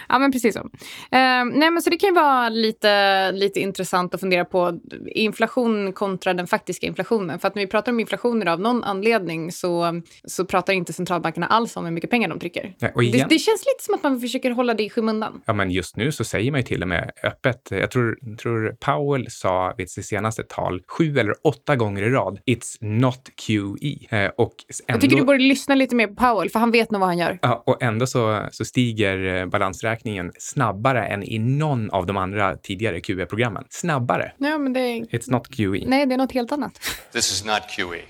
Ja, 0.09 0.19
men 0.19 0.33
precis 0.33 0.55
så. 0.55 0.61
Uh, 0.61 0.69
nej, 1.11 1.71
men 1.71 1.83
så 1.83 1.91
det 1.91 1.97
kan 1.97 2.09
ju 2.09 2.15
vara 2.15 2.49
lite, 2.49 3.33
lite 3.33 3.61
intressant 3.61 4.15
att 4.15 4.21
fundera 4.21 4.45
på 4.45 4.81
inflation 5.07 5.93
kontra 5.93 6.35
den 6.35 6.47
faktiska 6.47 6.87
inflationen. 6.87 7.39
För 7.39 7.49
att 7.49 7.55
när 7.55 7.63
vi 7.63 7.67
pratar 7.67 7.93
om 7.93 8.01
inflationer 8.01 8.47
av 8.47 8.61
någon 8.61 8.85
anledning 8.85 9.53
så, 9.53 10.03
så 10.25 10.45
pratar 10.45 10.73
inte 10.73 10.93
centralbankerna 10.93 11.47
alls 11.47 11.77
om 11.77 11.85
hur 11.85 11.93
mycket 11.93 12.11
pengar 12.11 12.29
de 12.29 12.39
trycker. 12.39 12.75
Ja, 12.79 12.89
det, 12.97 13.27
det, 13.29 13.39
känns 13.39 13.65
lite 13.67 13.85
som 13.85 13.95
att 13.95 14.03
man 14.03 14.21
försöker 14.21 14.51
hålla 14.51 14.75
det 14.75 14.83
i 14.83 14.91
skymundan. 14.91 15.43
Ja, 15.45 15.53
men 15.53 15.71
just 15.71 15.97
nu 15.97 16.13
så 16.13 16.25
säger 16.25 16.51
man 16.51 16.61
ju 16.61 16.67
till 16.67 16.83
och 16.83 16.89
med 16.89 17.11
öppet. 17.23 17.69
Jag 17.71 17.91
tror, 17.91 18.37
tror 18.37 18.77
Powell 18.81 19.27
sa 19.31 19.75
vid 19.79 19.91
sitt 19.91 20.07
senaste 20.07 20.43
tal 20.43 20.83
sju 20.89 21.19
eller 21.19 21.35
åtta 21.43 21.77
gånger 21.77 22.03
i 22.03 22.11
rad, 22.11 22.39
it's 22.47 22.77
not 22.81 23.31
QE. 23.47 24.25
Uh, 24.25 24.31
och 24.37 24.55
ändå, 24.69 24.85
jag 24.87 25.01
tycker 25.01 25.17
du 25.17 25.25
borde 25.25 25.39
lyssna 25.39 25.75
lite 25.75 25.95
mer 25.95 26.07
på 26.07 26.15
Powell, 26.15 26.51
för 26.51 26.59
han 26.59 26.71
vet 26.71 26.91
nog 26.91 27.01
vad 27.01 27.09
han 27.09 27.19
gör. 27.19 27.39
Ja, 27.43 27.63
och 27.67 27.83
ändå 27.83 28.07
så, 28.07 28.47
så 28.53 28.65
stiger 28.65 29.35
eh, 29.35 29.47
balansräkningen 29.47 29.86
tillverkningen 29.87 30.33
snabbare 30.39 31.07
än 31.07 31.23
i 31.23 31.39
någon 31.39 31.91
av 31.91 32.07
de 32.07 32.17
andra 32.17 32.57
tidigare 32.57 33.01
QE-programmen. 33.01 33.65
Snabbare. 33.71 34.33
Ja, 34.39 34.59
men 34.59 34.73
det 34.73 34.81
är... 34.81 35.05
It's 35.05 35.31
not 35.31 35.49
QE. 35.57 35.83
Nej, 35.87 36.07
det 36.07 36.15
är 36.15 36.19
något 36.19 36.33
helt 36.33 36.53
annat. 36.53 36.81
This 37.13 37.33
is 37.33 37.45
not 37.45 37.63
QE. 37.77 38.01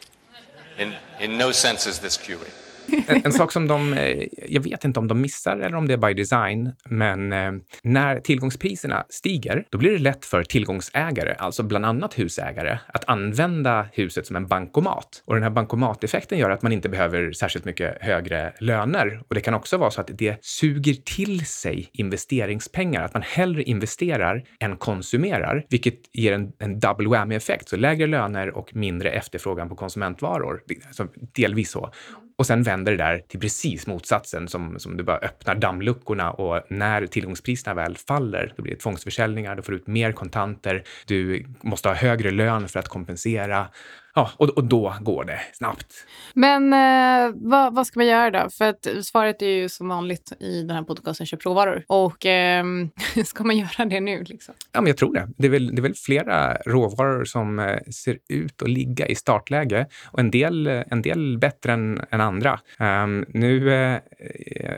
In, 0.79 0.93
in 1.21 1.39
no 1.39 1.53
sense 1.53 1.91
is 1.91 1.99
this 1.99 2.17
QE. 2.19 2.66
En, 3.07 3.21
en, 3.25 3.33
sak 3.33 3.53
som 3.53 3.69
de, 3.69 3.93
eh, 3.93 4.29
jag 4.49 4.61
vet 4.61 4.85
inte 4.85 5.01
om 5.01 5.09
de 5.09 5.21
missar 5.21 5.57
eller 5.57 5.75
om 5.75 5.89
det 5.89 5.95
är 5.95 5.99
by 5.99 6.15
design, 6.15 6.73
men 6.85 7.33
eh, 7.33 7.53
när 7.83 8.21
tillgångspriserna 8.21 9.05
stiger, 9.09 9.65
då 9.71 9.79
blir 9.79 9.93
det 9.93 9.99
lätt 9.99 10.25
för 10.25 10.43
tillgångsägare, 10.43 11.35
alltså 11.39 11.63
bland 11.63 11.87
annat 11.87 12.19
husägare, 12.19 12.79
att 12.87 13.05
använda 13.09 13.87
huset 13.93 14.27
som 14.27 14.37
en 14.37 14.47
bankomat. 14.47 15.23
Och 15.25 15.35
den 15.35 15.43
här 15.43 15.51
bankomateffekten 15.51 16.39
gör 16.39 16.51
att 16.51 16.63
man 16.63 16.73
inte 16.73 16.89
behöver 16.89 17.33
särskilt 17.33 17.65
mycket 17.65 17.97
högre 18.01 18.53
löner. 18.61 19.21
Och 19.29 19.35
det 19.35 19.41
kan 19.41 19.55
också 19.55 19.77
vara 19.77 19.91
så 19.91 20.01
att 20.01 20.11
det 20.19 20.45
suger 20.45 20.95
till 20.95 21.47
sig 21.47 21.91
investeringspengar, 21.93 23.03
att 23.03 23.15
man 23.15 23.23
hellre 23.23 23.63
investerar 23.63 24.45
än 24.61 24.77
konsumerar, 24.77 25.67
vilket 25.71 25.99
ger 26.13 26.33
en, 26.33 26.53
en 26.59 26.81
double 26.81 27.09
whammy-effekt. 27.09 27.69
Så 27.69 27.77
lägre 27.77 28.07
löner 28.07 28.57
och 28.57 28.77
mindre 28.77 29.11
efterfrågan 29.11 29.69
på 29.69 29.77
konsumentvaror. 29.77 30.63
Alltså 30.87 31.07
delvis 31.35 31.71
så. 31.71 31.91
Och 32.39 32.47
sen 32.47 32.63
vänder 32.63 32.93
det 32.93 32.99
där 32.99 33.19
till 33.19 33.41
precis 33.41 33.87
motsatsen 33.87 34.49
som, 34.49 34.79
som 34.79 34.97
du 34.97 35.05
bara 35.05 35.19
öppnar 35.19 35.55
dammluckorna 35.55 36.31
och 36.31 36.63
när 36.71 37.07
tillgångspriserna 37.07 37.75
väl 37.75 37.97
faller, 37.97 38.53
då 38.57 38.63
blir 38.63 38.75
det 38.75 38.81
tvångsförsäljningar, 38.81 39.57
du 39.57 39.63
får 39.63 39.75
ut 39.75 39.87
mer 39.87 40.13
kontanter, 40.13 40.85
du 41.07 41.47
måste 41.61 41.89
ha 41.89 41.95
högre 41.95 42.31
lön 42.31 42.69
för 42.69 42.79
att 42.79 42.89
kompensera 42.89 43.69
ja, 44.17 44.31
och, 44.37 44.49
och 44.49 44.65
då 44.65 44.95
går 45.01 45.25
det 45.25 45.41
snabbt. 45.53 45.87
Men 46.35 46.73
eh, 46.73 47.35
vad, 47.35 47.75
vad 47.75 47.87
ska 47.87 48.01
man 48.01 48.07
göra 48.07 48.31
då? 48.31 48.51
För 48.51 48.65
att 48.65 48.87
svaret 49.03 49.43
är 49.43 49.47
ju 49.47 49.69
som 49.69 49.89
vanligt 49.89 50.33
i 50.41 50.63
den 50.63 50.77
här 50.77 50.83
podcasten 50.83 51.27
Köp 51.27 51.45
råvaror. 51.47 51.85
Och 51.87 52.27
eh, 52.27 52.65
ska 53.25 53.45
man 53.45 53.57
göra 53.57 53.85
det 53.85 54.01
nu? 54.01 54.25
Liksom? 54.25 54.55
Ja, 54.73 54.81
men 54.81 54.87
jag 54.87 54.97
tror 54.97 55.15
det. 55.15 55.29
Det 55.37 55.47
är, 55.47 55.51
väl, 55.51 55.75
det 55.75 55.81
är 55.81 55.83
väl 55.83 55.95
flera 55.95 56.55
råvaror 56.55 57.25
som 57.25 57.59
eh, 57.59 57.79
ser 57.91 58.19
ut 58.29 58.63
att 58.63 58.71
ligga 58.71 59.07
i 59.07 59.15
startläge 59.15 59.87
och 60.05 60.21
en 60.21 60.31
del, 60.31 60.67
en 60.67 61.03
del 61.03 61.39
bättre 61.39 61.73
än, 61.73 62.01
än 62.11 62.21
andra. 62.21 62.61
Um, 62.79 63.27
nu 63.29 63.75
eh, 63.75 64.01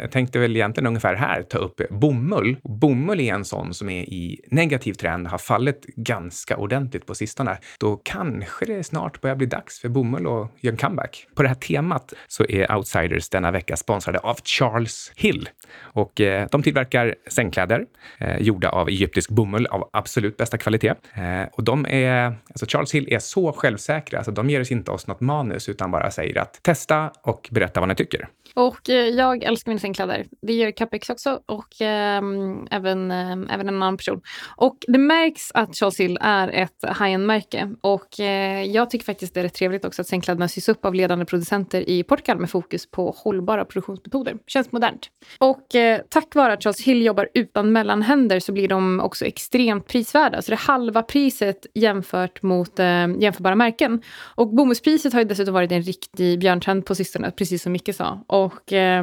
jag 0.01 0.11
tänkte 0.11 0.39
väl 0.39 0.57
egentligen 0.57 0.87
ungefär 0.87 1.15
här 1.15 1.43
ta 1.43 1.59
upp 1.59 1.81
bomull. 1.91 2.57
Bomull 2.63 3.21
är 3.21 3.35
en 3.35 3.45
sån 3.45 3.75
som 3.75 3.89
är 3.89 4.03
i 4.03 4.41
negativ 4.51 4.93
trend, 4.93 5.27
har 5.27 5.39
fallit 5.39 5.87
ganska 5.97 6.57
ordentligt 6.57 7.07
på 7.07 7.15
sistone. 7.15 7.59
Då 7.79 7.97
kanske 7.97 8.65
det 8.65 8.85
snart 8.85 9.21
börjar 9.21 9.28
Börjar 9.29 9.37
bli 9.37 9.47
dags 9.47 9.81
för 9.81 9.89
bomull 9.89 10.27
att 10.27 10.51
göra 10.61 10.73
en 10.73 10.77
comeback. 10.77 11.27
På 11.35 11.43
det 11.43 11.49
här 11.49 11.55
temat 11.55 12.13
så 12.29 12.45
är 12.49 12.77
Outsiders 12.77 13.29
denna 13.29 13.51
vecka 13.51 13.77
sponsrade 13.77 14.19
av 14.19 14.39
Charles 14.45 15.13
Hill. 15.17 15.49
Och 15.81 16.21
eh, 16.21 16.49
de 16.51 16.63
tillverkar 16.63 17.15
sängkläder 17.27 17.85
eh, 18.19 18.39
gjorda 18.39 18.69
av 18.69 18.89
egyptisk 18.89 19.31
bomull 19.31 19.67
av 19.67 19.89
absolut 19.93 20.37
bästa 20.37 20.59
kvalitet. 20.59 20.95
Eh, 21.15 21.49
och 21.53 21.65
de 21.65 21.87
är, 21.87 22.37
alltså 22.51 22.67
Charles 22.69 22.95
Hill 22.95 23.13
är 23.13 23.19
så 23.19 23.53
självsäkra, 23.53 24.19
alltså 24.19 24.33
de 24.33 24.51
ger 24.51 24.61
oss 24.61 24.73
inte 24.73 24.91
oss 24.91 25.07
något 25.07 25.21
manus 25.21 25.69
utan 25.69 25.91
bara 25.91 26.11
säger 26.11 26.39
att 26.39 26.63
testa 26.63 27.11
och 27.23 27.49
berätta 27.53 27.81
vad 27.81 27.89
ni 27.89 27.95
tycker. 27.95 28.29
Och 28.55 28.91
eh, 28.91 29.09
jag 29.09 29.43
älskar 29.43 29.71
mina 29.71 29.81
sängkläder. 29.81 30.27
Det 30.43 30.53
gör 30.53 30.71
Capex 30.71 31.11
också 31.11 31.41
och 31.47 31.83
eh, 31.83 32.23
även, 32.71 33.11
eh, 33.11 33.55
även 33.55 33.69
en 33.69 33.83
annan 33.83 33.97
person. 33.97 34.21
Och 34.57 34.77
det 34.87 34.99
märks 34.99 35.51
att 35.55 35.77
Charles 35.77 36.01
Hill 36.01 36.19
är 36.21 36.49
ett 36.49 36.85
high-end-märke. 36.85 37.71
Och 37.81 38.21
eh, 38.21 38.63
jag 38.63 38.91
tycker 38.91 39.05
faktiskt 39.05 39.18
det 39.21 39.37
är 39.37 39.43
rätt 39.43 39.55
trevligt 39.55 39.85
också 39.85 40.03
att 40.03 40.09
sängkläderna 40.09 40.49
sys 40.49 40.69
upp 40.69 40.85
av 40.85 40.95
ledande 40.95 41.25
producenter 41.25 41.91
i 41.91 42.03
Portugal 42.03 42.39
med 42.39 42.51
fokus 42.51 42.91
på 42.91 43.15
hållbara 43.17 43.65
produktionsmetoder. 43.65 44.37
Känns 44.47 44.73
modernt. 44.73 45.11
Och 45.39 45.75
eh, 45.75 46.01
tack 46.09 46.35
vare 46.35 46.53
att 46.53 46.63
Charles 46.63 46.81
Hill 46.81 47.03
jobbar 47.03 47.29
utan 47.35 47.73
mellanhänder 47.73 48.41
så 48.41 48.53
blir 48.53 48.69
de 48.69 49.01
också 49.01 49.25
extremt 49.25 49.87
prisvärda. 49.87 50.43
Så 50.43 50.51
det 50.51 50.55
är 50.55 50.67
halva 50.67 51.03
priset 51.03 51.67
jämfört 51.75 52.43
mot 52.43 52.79
eh, 52.79 52.87
jämförbara 53.19 53.55
märken. 53.55 54.03
Och 54.19 54.49
bomullspriset 54.49 55.13
har 55.13 55.21
ju 55.21 55.29
dessutom 55.29 55.55
varit 55.55 55.73
en 55.73 55.83
riktig 55.83 56.39
björntrend 56.39 56.87
på 56.87 56.95
sistone, 56.95 57.31
precis 57.31 57.63
som 57.63 57.73
Micke 57.73 57.95
sa. 57.95 58.25
Och 58.27 58.73
eh, 58.73 59.03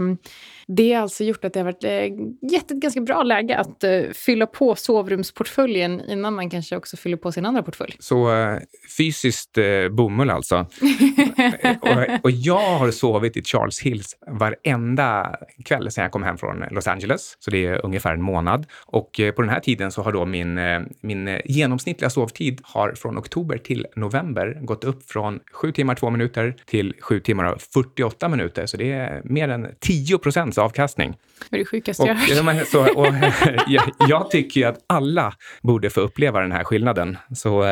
det 0.67 0.93
har 0.93 1.01
alltså 1.01 1.23
gjort 1.23 1.45
att 1.45 1.53
det 1.53 1.59
har 1.59 1.65
varit 1.65 1.83
eh, 1.83 2.51
gett 2.51 2.71
ett 2.71 2.77
ganska 2.77 3.01
bra 3.01 3.23
läge 3.23 3.57
att 3.57 3.83
eh, 3.83 4.01
fylla 4.13 4.47
på 4.47 4.75
sovrumsportföljen 4.75 6.01
innan 6.09 6.33
man 6.33 6.49
kanske 6.49 6.77
också 6.77 6.97
fyller 6.97 7.17
på 7.17 7.31
sin 7.31 7.45
andra 7.45 7.63
portfölj. 7.63 7.95
Så 7.99 8.33
eh, 8.33 8.59
fysiskt 8.97 9.57
bomull 9.91 10.29
alltså. 10.29 10.55
och, 11.81 12.23
och, 12.23 12.31
jag 12.31 12.77
har 12.77 12.91
sovit 12.91 13.37
i 13.37 13.43
Charles 13.43 13.79
Hills 13.79 14.17
varenda 14.27 15.35
kväll 15.65 15.91
sedan 15.91 16.01
jag 16.01 16.11
kom 16.11 16.23
hem 16.23 16.37
från 16.37 16.63
Los 16.71 16.87
Angeles. 16.87 17.37
Så 17.39 17.51
det 17.51 17.65
är 17.65 17.85
ungefär 17.85 18.13
en 18.13 18.21
månad. 18.21 18.65
Och 18.85 19.19
eh, 19.19 19.31
på 19.31 19.41
den 19.41 19.51
här 19.51 19.59
tiden 19.59 19.91
så 19.91 20.01
har 20.01 20.11
då 20.11 20.25
min, 20.25 20.57
eh, 20.57 20.81
min 21.01 21.39
genomsnittliga 21.45 22.09
sovtid 22.09 22.61
har 22.63 22.93
från 22.95 23.17
oktober 23.17 23.57
till 23.57 23.87
november 23.95 24.59
gått 24.61 24.83
upp 24.83 25.11
från 25.11 25.39
7 25.51 25.71
timmar 25.71 25.95
2 25.95 26.09
minuter 26.09 26.55
till 26.65 26.93
7 26.99 27.19
timmar 27.19 27.53
och 27.53 27.61
48 27.61 28.29
minuter. 28.29 28.65
Så 28.65 28.77
det 28.77 28.91
är 28.91 29.21
mer 29.23 29.49
än 29.49 29.67
10 29.79 30.17
procents 30.17 30.57
avkastning. 30.57 31.17
Det 31.49 31.55
är 31.55 31.59
det 31.59 31.65
sjukaste 31.65 32.03
jag 32.03 32.15
har 32.15 32.53
hört. 32.53 32.67
Så, 32.67 32.99
och, 32.99 33.07
jag, 33.67 33.83
jag 34.09 34.31
tycker 34.31 34.61
ju 34.61 34.67
att 34.67 34.83
alla 34.87 35.33
borde 35.61 35.89
få 35.89 36.01
uppleva 36.01 36.41
den 36.41 36.51
här 36.51 36.63
skillnaden. 36.63 37.17
Så 37.35 37.63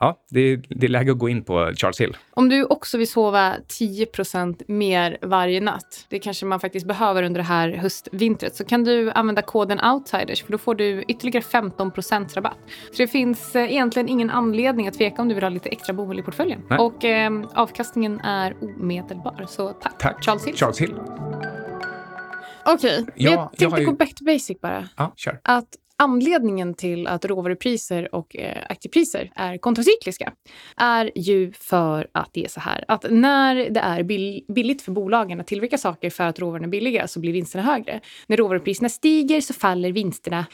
ja, 0.00 0.18
det, 0.30 0.56
det 0.56 0.86
är 0.86 0.90
läge 0.90 1.12
att 1.12 1.18
gå 1.18 1.28
in 1.28 1.44
på 1.44 1.72
Charles 1.76 2.00
Hill. 2.00 2.16
Om 2.30 2.48
du 2.48 2.64
också 2.64 2.97
vill 2.98 3.08
sova 3.08 3.56
10% 3.68 4.62
mer 4.66 5.18
varje 5.22 5.60
natt, 5.60 6.06
det 6.08 6.18
kanske 6.18 6.46
man 6.46 6.60
faktiskt 6.60 6.86
behöver 6.86 7.22
under 7.22 7.38
det 7.38 7.44
här 7.44 7.68
höstvintret, 7.68 8.56
så 8.56 8.64
kan 8.64 8.84
du 8.84 9.10
använda 9.10 9.42
koden 9.42 9.80
outsiders 9.84 10.42
för 10.42 10.52
då 10.52 10.58
får 10.58 10.74
du 10.74 11.04
ytterligare 11.08 11.44
15 11.44 11.92
rabatt. 12.34 12.58
Så 12.92 13.02
det 13.02 13.08
finns 13.08 13.56
eh, 13.56 13.72
egentligen 13.72 14.08
ingen 14.08 14.30
anledning 14.30 14.88
att 14.88 14.94
tveka 14.94 15.22
om 15.22 15.28
du 15.28 15.34
vill 15.34 15.44
ha 15.44 15.50
lite 15.50 15.68
extra 15.68 15.92
bomull 15.92 16.18
i 16.18 16.22
portföljen. 16.22 16.60
Nej. 16.70 16.78
Och 16.78 17.04
eh, 17.04 17.30
avkastningen 17.54 18.20
är 18.20 18.56
omedelbar. 18.62 19.46
Så 19.48 19.68
tack, 19.68 19.98
tack. 19.98 20.24
Charles 20.24 20.46
Hill. 20.46 20.56
Charles 20.56 20.80
Hill. 20.80 20.94
Okej, 22.64 23.02
okay. 23.02 23.14
ja, 23.14 23.30
jag 23.30 23.50
tänkte 23.50 23.64
jag 23.64 23.80
ju... 23.80 23.86
gå 23.86 23.92
back 23.92 24.14
to 24.14 24.24
basic 24.24 24.60
bara. 24.60 24.88
Ja, 24.96 25.12
kör. 25.16 25.40
Att 25.44 25.68
anledningen 25.98 26.74
till 26.74 27.06
att 27.06 27.24
råvarupriser 27.24 28.14
och 28.14 28.36
eh, 28.36 28.62
aktiepriser 28.68 29.32
är 29.34 29.58
kontracykliska 29.58 30.32
är 30.76 31.10
ju 31.14 31.52
för 31.52 32.08
att 32.12 32.30
det 32.32 32.44
är 32.44 32.48
så 32.48 32.60
här 32.60 32.84
att 32.88 33.06
när 33.10 33.54
det 33.54 33.80
är 33.80 34.02
bill 34.02 34.44
billigt 34.48 34.82
för 34.82 34.92
bolagen 34.92 35.40
att 35.40 35.46
tillverka 35.46 35.78
saker 35.78 36.10
för 36.10 36.24
att 36.24 36.38
råvarorna 36.38 36.66
är 36.66 36.70
billiga 36.70 37.08
så 37.08 37.20
blir 37.20 37.32
vinsterna 37.32 37.64
högre. 37.64 38.00
När 38.26 38.36
råvarupriserna 38.36 38.88
stiger 38.88 39.40
så 39.40 39.54
faller 39.54 39.92
vinsterna 39.92 40.46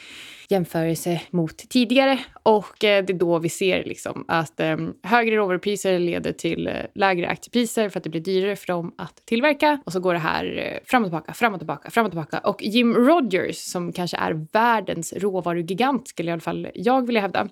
jämförelse 0.54 1.20
mot 1.30 1.56
tidigare. 1.56 2.18
Och 2.42 2.84
eh, 2.84 3.04
det 3.04 3.12
är 3.12 3.18
då 3.18 3.38
vi 3.38 3.48
ser 3.48 3.84
liksom 3.84 4.24
att 4.28 4.60
eh, 4.60 4.76
högre 5.02 5.36
råvarupriser 5.36 5.98
leder 5.98 6.32
till 6.32 6.66
eh, 6.66 6.74
lägre 6.94 7.28
aktiepriser 7.28 7.88
för 7.88 8.00
att 8.00 8.04
det 8.04 8.10
blir 8.10 8.20
dyrare 8.20 8.56
för 8.56 8.66
dem 8.66 8.94
att 8.98 9.26
tillverka. 9.26 9.78
Och 9.86 9.92
så 9.92 10.00
går 10.00 10.12
det 10.12 10.18
här 10.18 10.80
fram 10.84 11.02
och 11.02 11.08
tillbaka, 11.08 11.34
fram 11.34 11.54
och 11.54 11.60
tillbaka, 11.60 11.90
fram 11.90 12.06
och 12.06 12.12
tillbaka. 12.12 12.38
Och 12.38 12.62
Jim 12.62 12.94
Rogers, 12.94 13.56
som 13.56 13.92
kanske 13.92 14.16
är 14.16 14.46
världens 14.52 15.12
råvarugigant, 15.12 16.08
skulle 16.08 16.30
i 16.30 16.32
alla 16.32 16.40
fall 16.40 16.68
jag 16.74 17.06
vilja 17.06 17.20
hävda, 17.20 17.48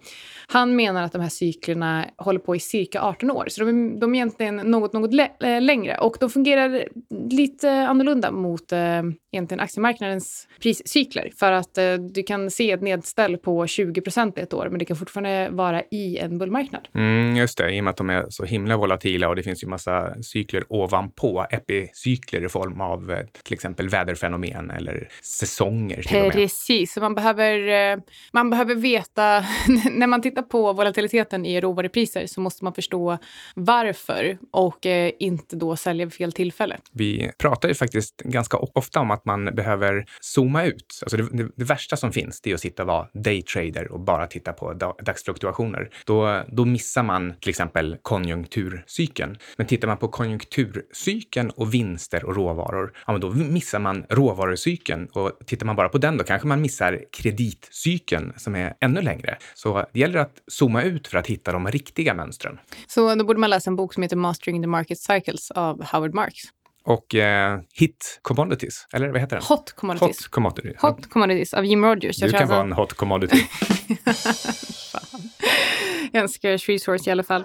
han 0.47 0.77
menar 0.77 1.03
att 1.03 1.13
de 1.13 1.21
här 1.21 1.29
cyklerna 1.29 2.05
håller 2.17 2.41
på 2.41 2.57
i 2.57 2.61
cirka 2.61 3.03
18 3.03 3.31
år. 3.31 3.47
Så 3.49 3.65
de 3.65 3.69
är, 3.69 4.01
de 4.01 4.15
är 4.15 4.19
egentligen 4.19 4.57
något, 4.57 4.93
något 4.93 5.15
längre. 5.61 5.99
Och 5.99 6.17
de 6.21 6.31
fungerar 6.31 6.89
lite 7.31 7.71
annorlunda 7.71 8.31
mot 8.31 8.73
eh, 8.73 9.03
egentligen 9.33 9.61
aktiemarknadens 9.61 10.49
priscykler. 10.61 11.31
För 11.37 11.53
att 11.53 11.79
eh, 11.79 11.95
du 11.95 12.23
kan 12.23 12.51
se 12.51 12.71
ett 12.71 12.83
nedställ 12.93 13.37
på 13.37 13.67
20 13.67 14.01
procent 14.01 14.39
ett 14.39 14.55
år, 14.55 14.69
men 14.71 14.79
det 14.79 14.85
kan 14.85 14.97
fortfarande 14.97 15.49
vara 15.51 15.83
i 15.91 16.19
en 16.19 16.39
bullmarknad. 16.39 16.89
Mm, 16.95 17.37
just 17.37 17.59
det, 17.59 17.75
i 17.75 17.81
och 17.81 17.85
med 17.85 17.91
att 17.91 17.97
de 17.97 18.11
är 18.11 18.27
så 18.29 18.45
himla 18.45 18.77
volatila 18.77 19.29
och 19.29 19.37
det 19.37 19.43
finns 19.43 19.63
ju 19.65 19.69
massa 19.69 20.23
cykler 20.23 20.65
ovanpå, 20.69 21.47
epicykler 21.51 22.45
i 22.45 22.49
form 22.49 22.81
av 22.81 23.13
eh, 23.13 23.19
till 23.43 23.55
exempel 23.55 23.89
väderfenomen 23.89 24.71
eller 24.71 25.09
säsonger. 25.23 26.31
Precis, 26.31 26.93
så 26.93 27.01
man 27.01 27.15
behöver, 27.15 27.69
eh, 27.69 27.99
man 28.33 28.51
behöver 28.51 28.75
veta, 28.75 29.45
när 29.91 30.07
man 30.07 30.23
tittar 30.23 30.43
på 30.43 30.73
volatiliteten 30.73 31.47
i 31.47 31.61
råvarupriser 31.61 32.27
så 32.27 32.41
måste 32.41 32.65
man 32.65 32.75
förstå 32.75 33.19
varför 33.55 34.39
och 34.51 34.87
eh, 34.87 35.11
inte 35.19 35.57
då 35.57 35.77
sälja 35.77 36.07
vid 36.07 36.15
fel 36.15 36.33
tillfälle. 36.33 36.77
Vi 36.93 37.31
pratar 37.39 37.69
ju 37.69 37.75
faktiskt 37.75 38.17
ganska 38.17 38.57
ofta 38.57 39.01
om 39.01 39.11
att 39.11 39.25
man 39.25 39.45
behöver 39.45 40.05
zooma 40.21 40.65
ut. 40.65 41.01
Alltså 41.03 41.17
det, 41.17 41.29
det, 41.33 41.49
det 41.57 41.65
värsta 41.65 41.97
som 41.97 42.13
finns, 42.13 42.41
det 42.41 42.51
är 42.51 42.55
att 42.55 42.61
sitta 42.73 42.83
och 42.83 42.89
vara 42.89 43.09
daytrader 43.13 43.93
och 43.93 44.01
bara 44.01 44.27
titta 44.27 44.53
på 44.53 44.73
dagsfluktuationer, 45.03 45.91
då, 46.07 46.43
då 46.49 46.65
missar 46.65 47.03
man 47.03 47.35
till 47.41 47.51
exempel 47.51 47.97
konjunkturcykeln. 48.03 49.37
Men 49.57 49.67
tittar 49.67 49.89
man 49.89 49.97
på 49.97 50.09
konjunkturcykeln 50.09 51.51
och 51.51 51.75
vinster 51.75 52.25
och 52.25 52.37
råvaror, 52.37 52.93
ja, 53.07 53.13
men 53.13 53.21
då 53.21 53.31
missar 53.31 53.79
man 53.79 54.05
råvarucykeln. 54.09 55.07
Och 55.13 55.33
tittar 55.47 55.67
man 55.67 55.77
bara 55.77 55.89
på 55.89 55.99
den, 55.99 56.17
då 56.17 56.25
kanske 56.25 56.49
man 56.49 56.61
missar 56.61 57.01
kreditcykeln 57.13 58.33
som 58.37 58.55
är 58.55 58.75
ännu 58.81 59.03
längre. 59.03 59.37
Så 59.55 59.87
det 59.93 60.01
gäller 60.01 60.19
att 60.19 60.43
zooma 60.47 60.83
ut 60.83 61.09
för 61.09 61.19
att 61.19 61.27
hitta 61.27 61.53
de 61.53 61.69
riktiga 61.69 62.15
mönstren. 62.15 62.59
Så 62.87 63.15
då 63.15 63.25
borde 63.25 63.41
man 63.41 63.51
läsa 63.51 63.71
en 63.71 63.77
bok 63.77 63.95
som 63.95 64.03
heter 64.03 64.17
Mastering 64.17 64.63
the 64.63 64.69
Market 64.69 64.99
Cycles 64.99 65.51
av 65.51 65.85
Howard 65.85 66.15
Marks 66.15 66.43
och 66.85 67.15
eh, 67.15 67.61
Hit 67.75 68.19
Commodities, 68.23 68.87
eller 68.93 69.09
vad 69.09 69.21
heter 69.21 69.37
den? 69.37 69.45
Hot 69.45 69.73
Commodities. 69.73 70.19
Hot 70.19 70.29
Commodities, 70.29 70.81
hot 70.81 71.11
commodities 71.11 71.55
av 71.55 71.65
Jim 71.65 71.85
Rogers. 71.85 72.21
Jag 72.21 72.29
du 72.29 72.33
kan 72.33 72.43
alltså... 72.43 72.55
vara 72.55 72.65
en 72.65 72.73
hot 72.73 72.93
commodity. 72.93 73.47
Jag 76.13 76.23
önskar 76.23 76.59
Shreesource 76.59 77.09
i 77.09 77.11
alla 77.11 77.23
fall. 77.23 77.45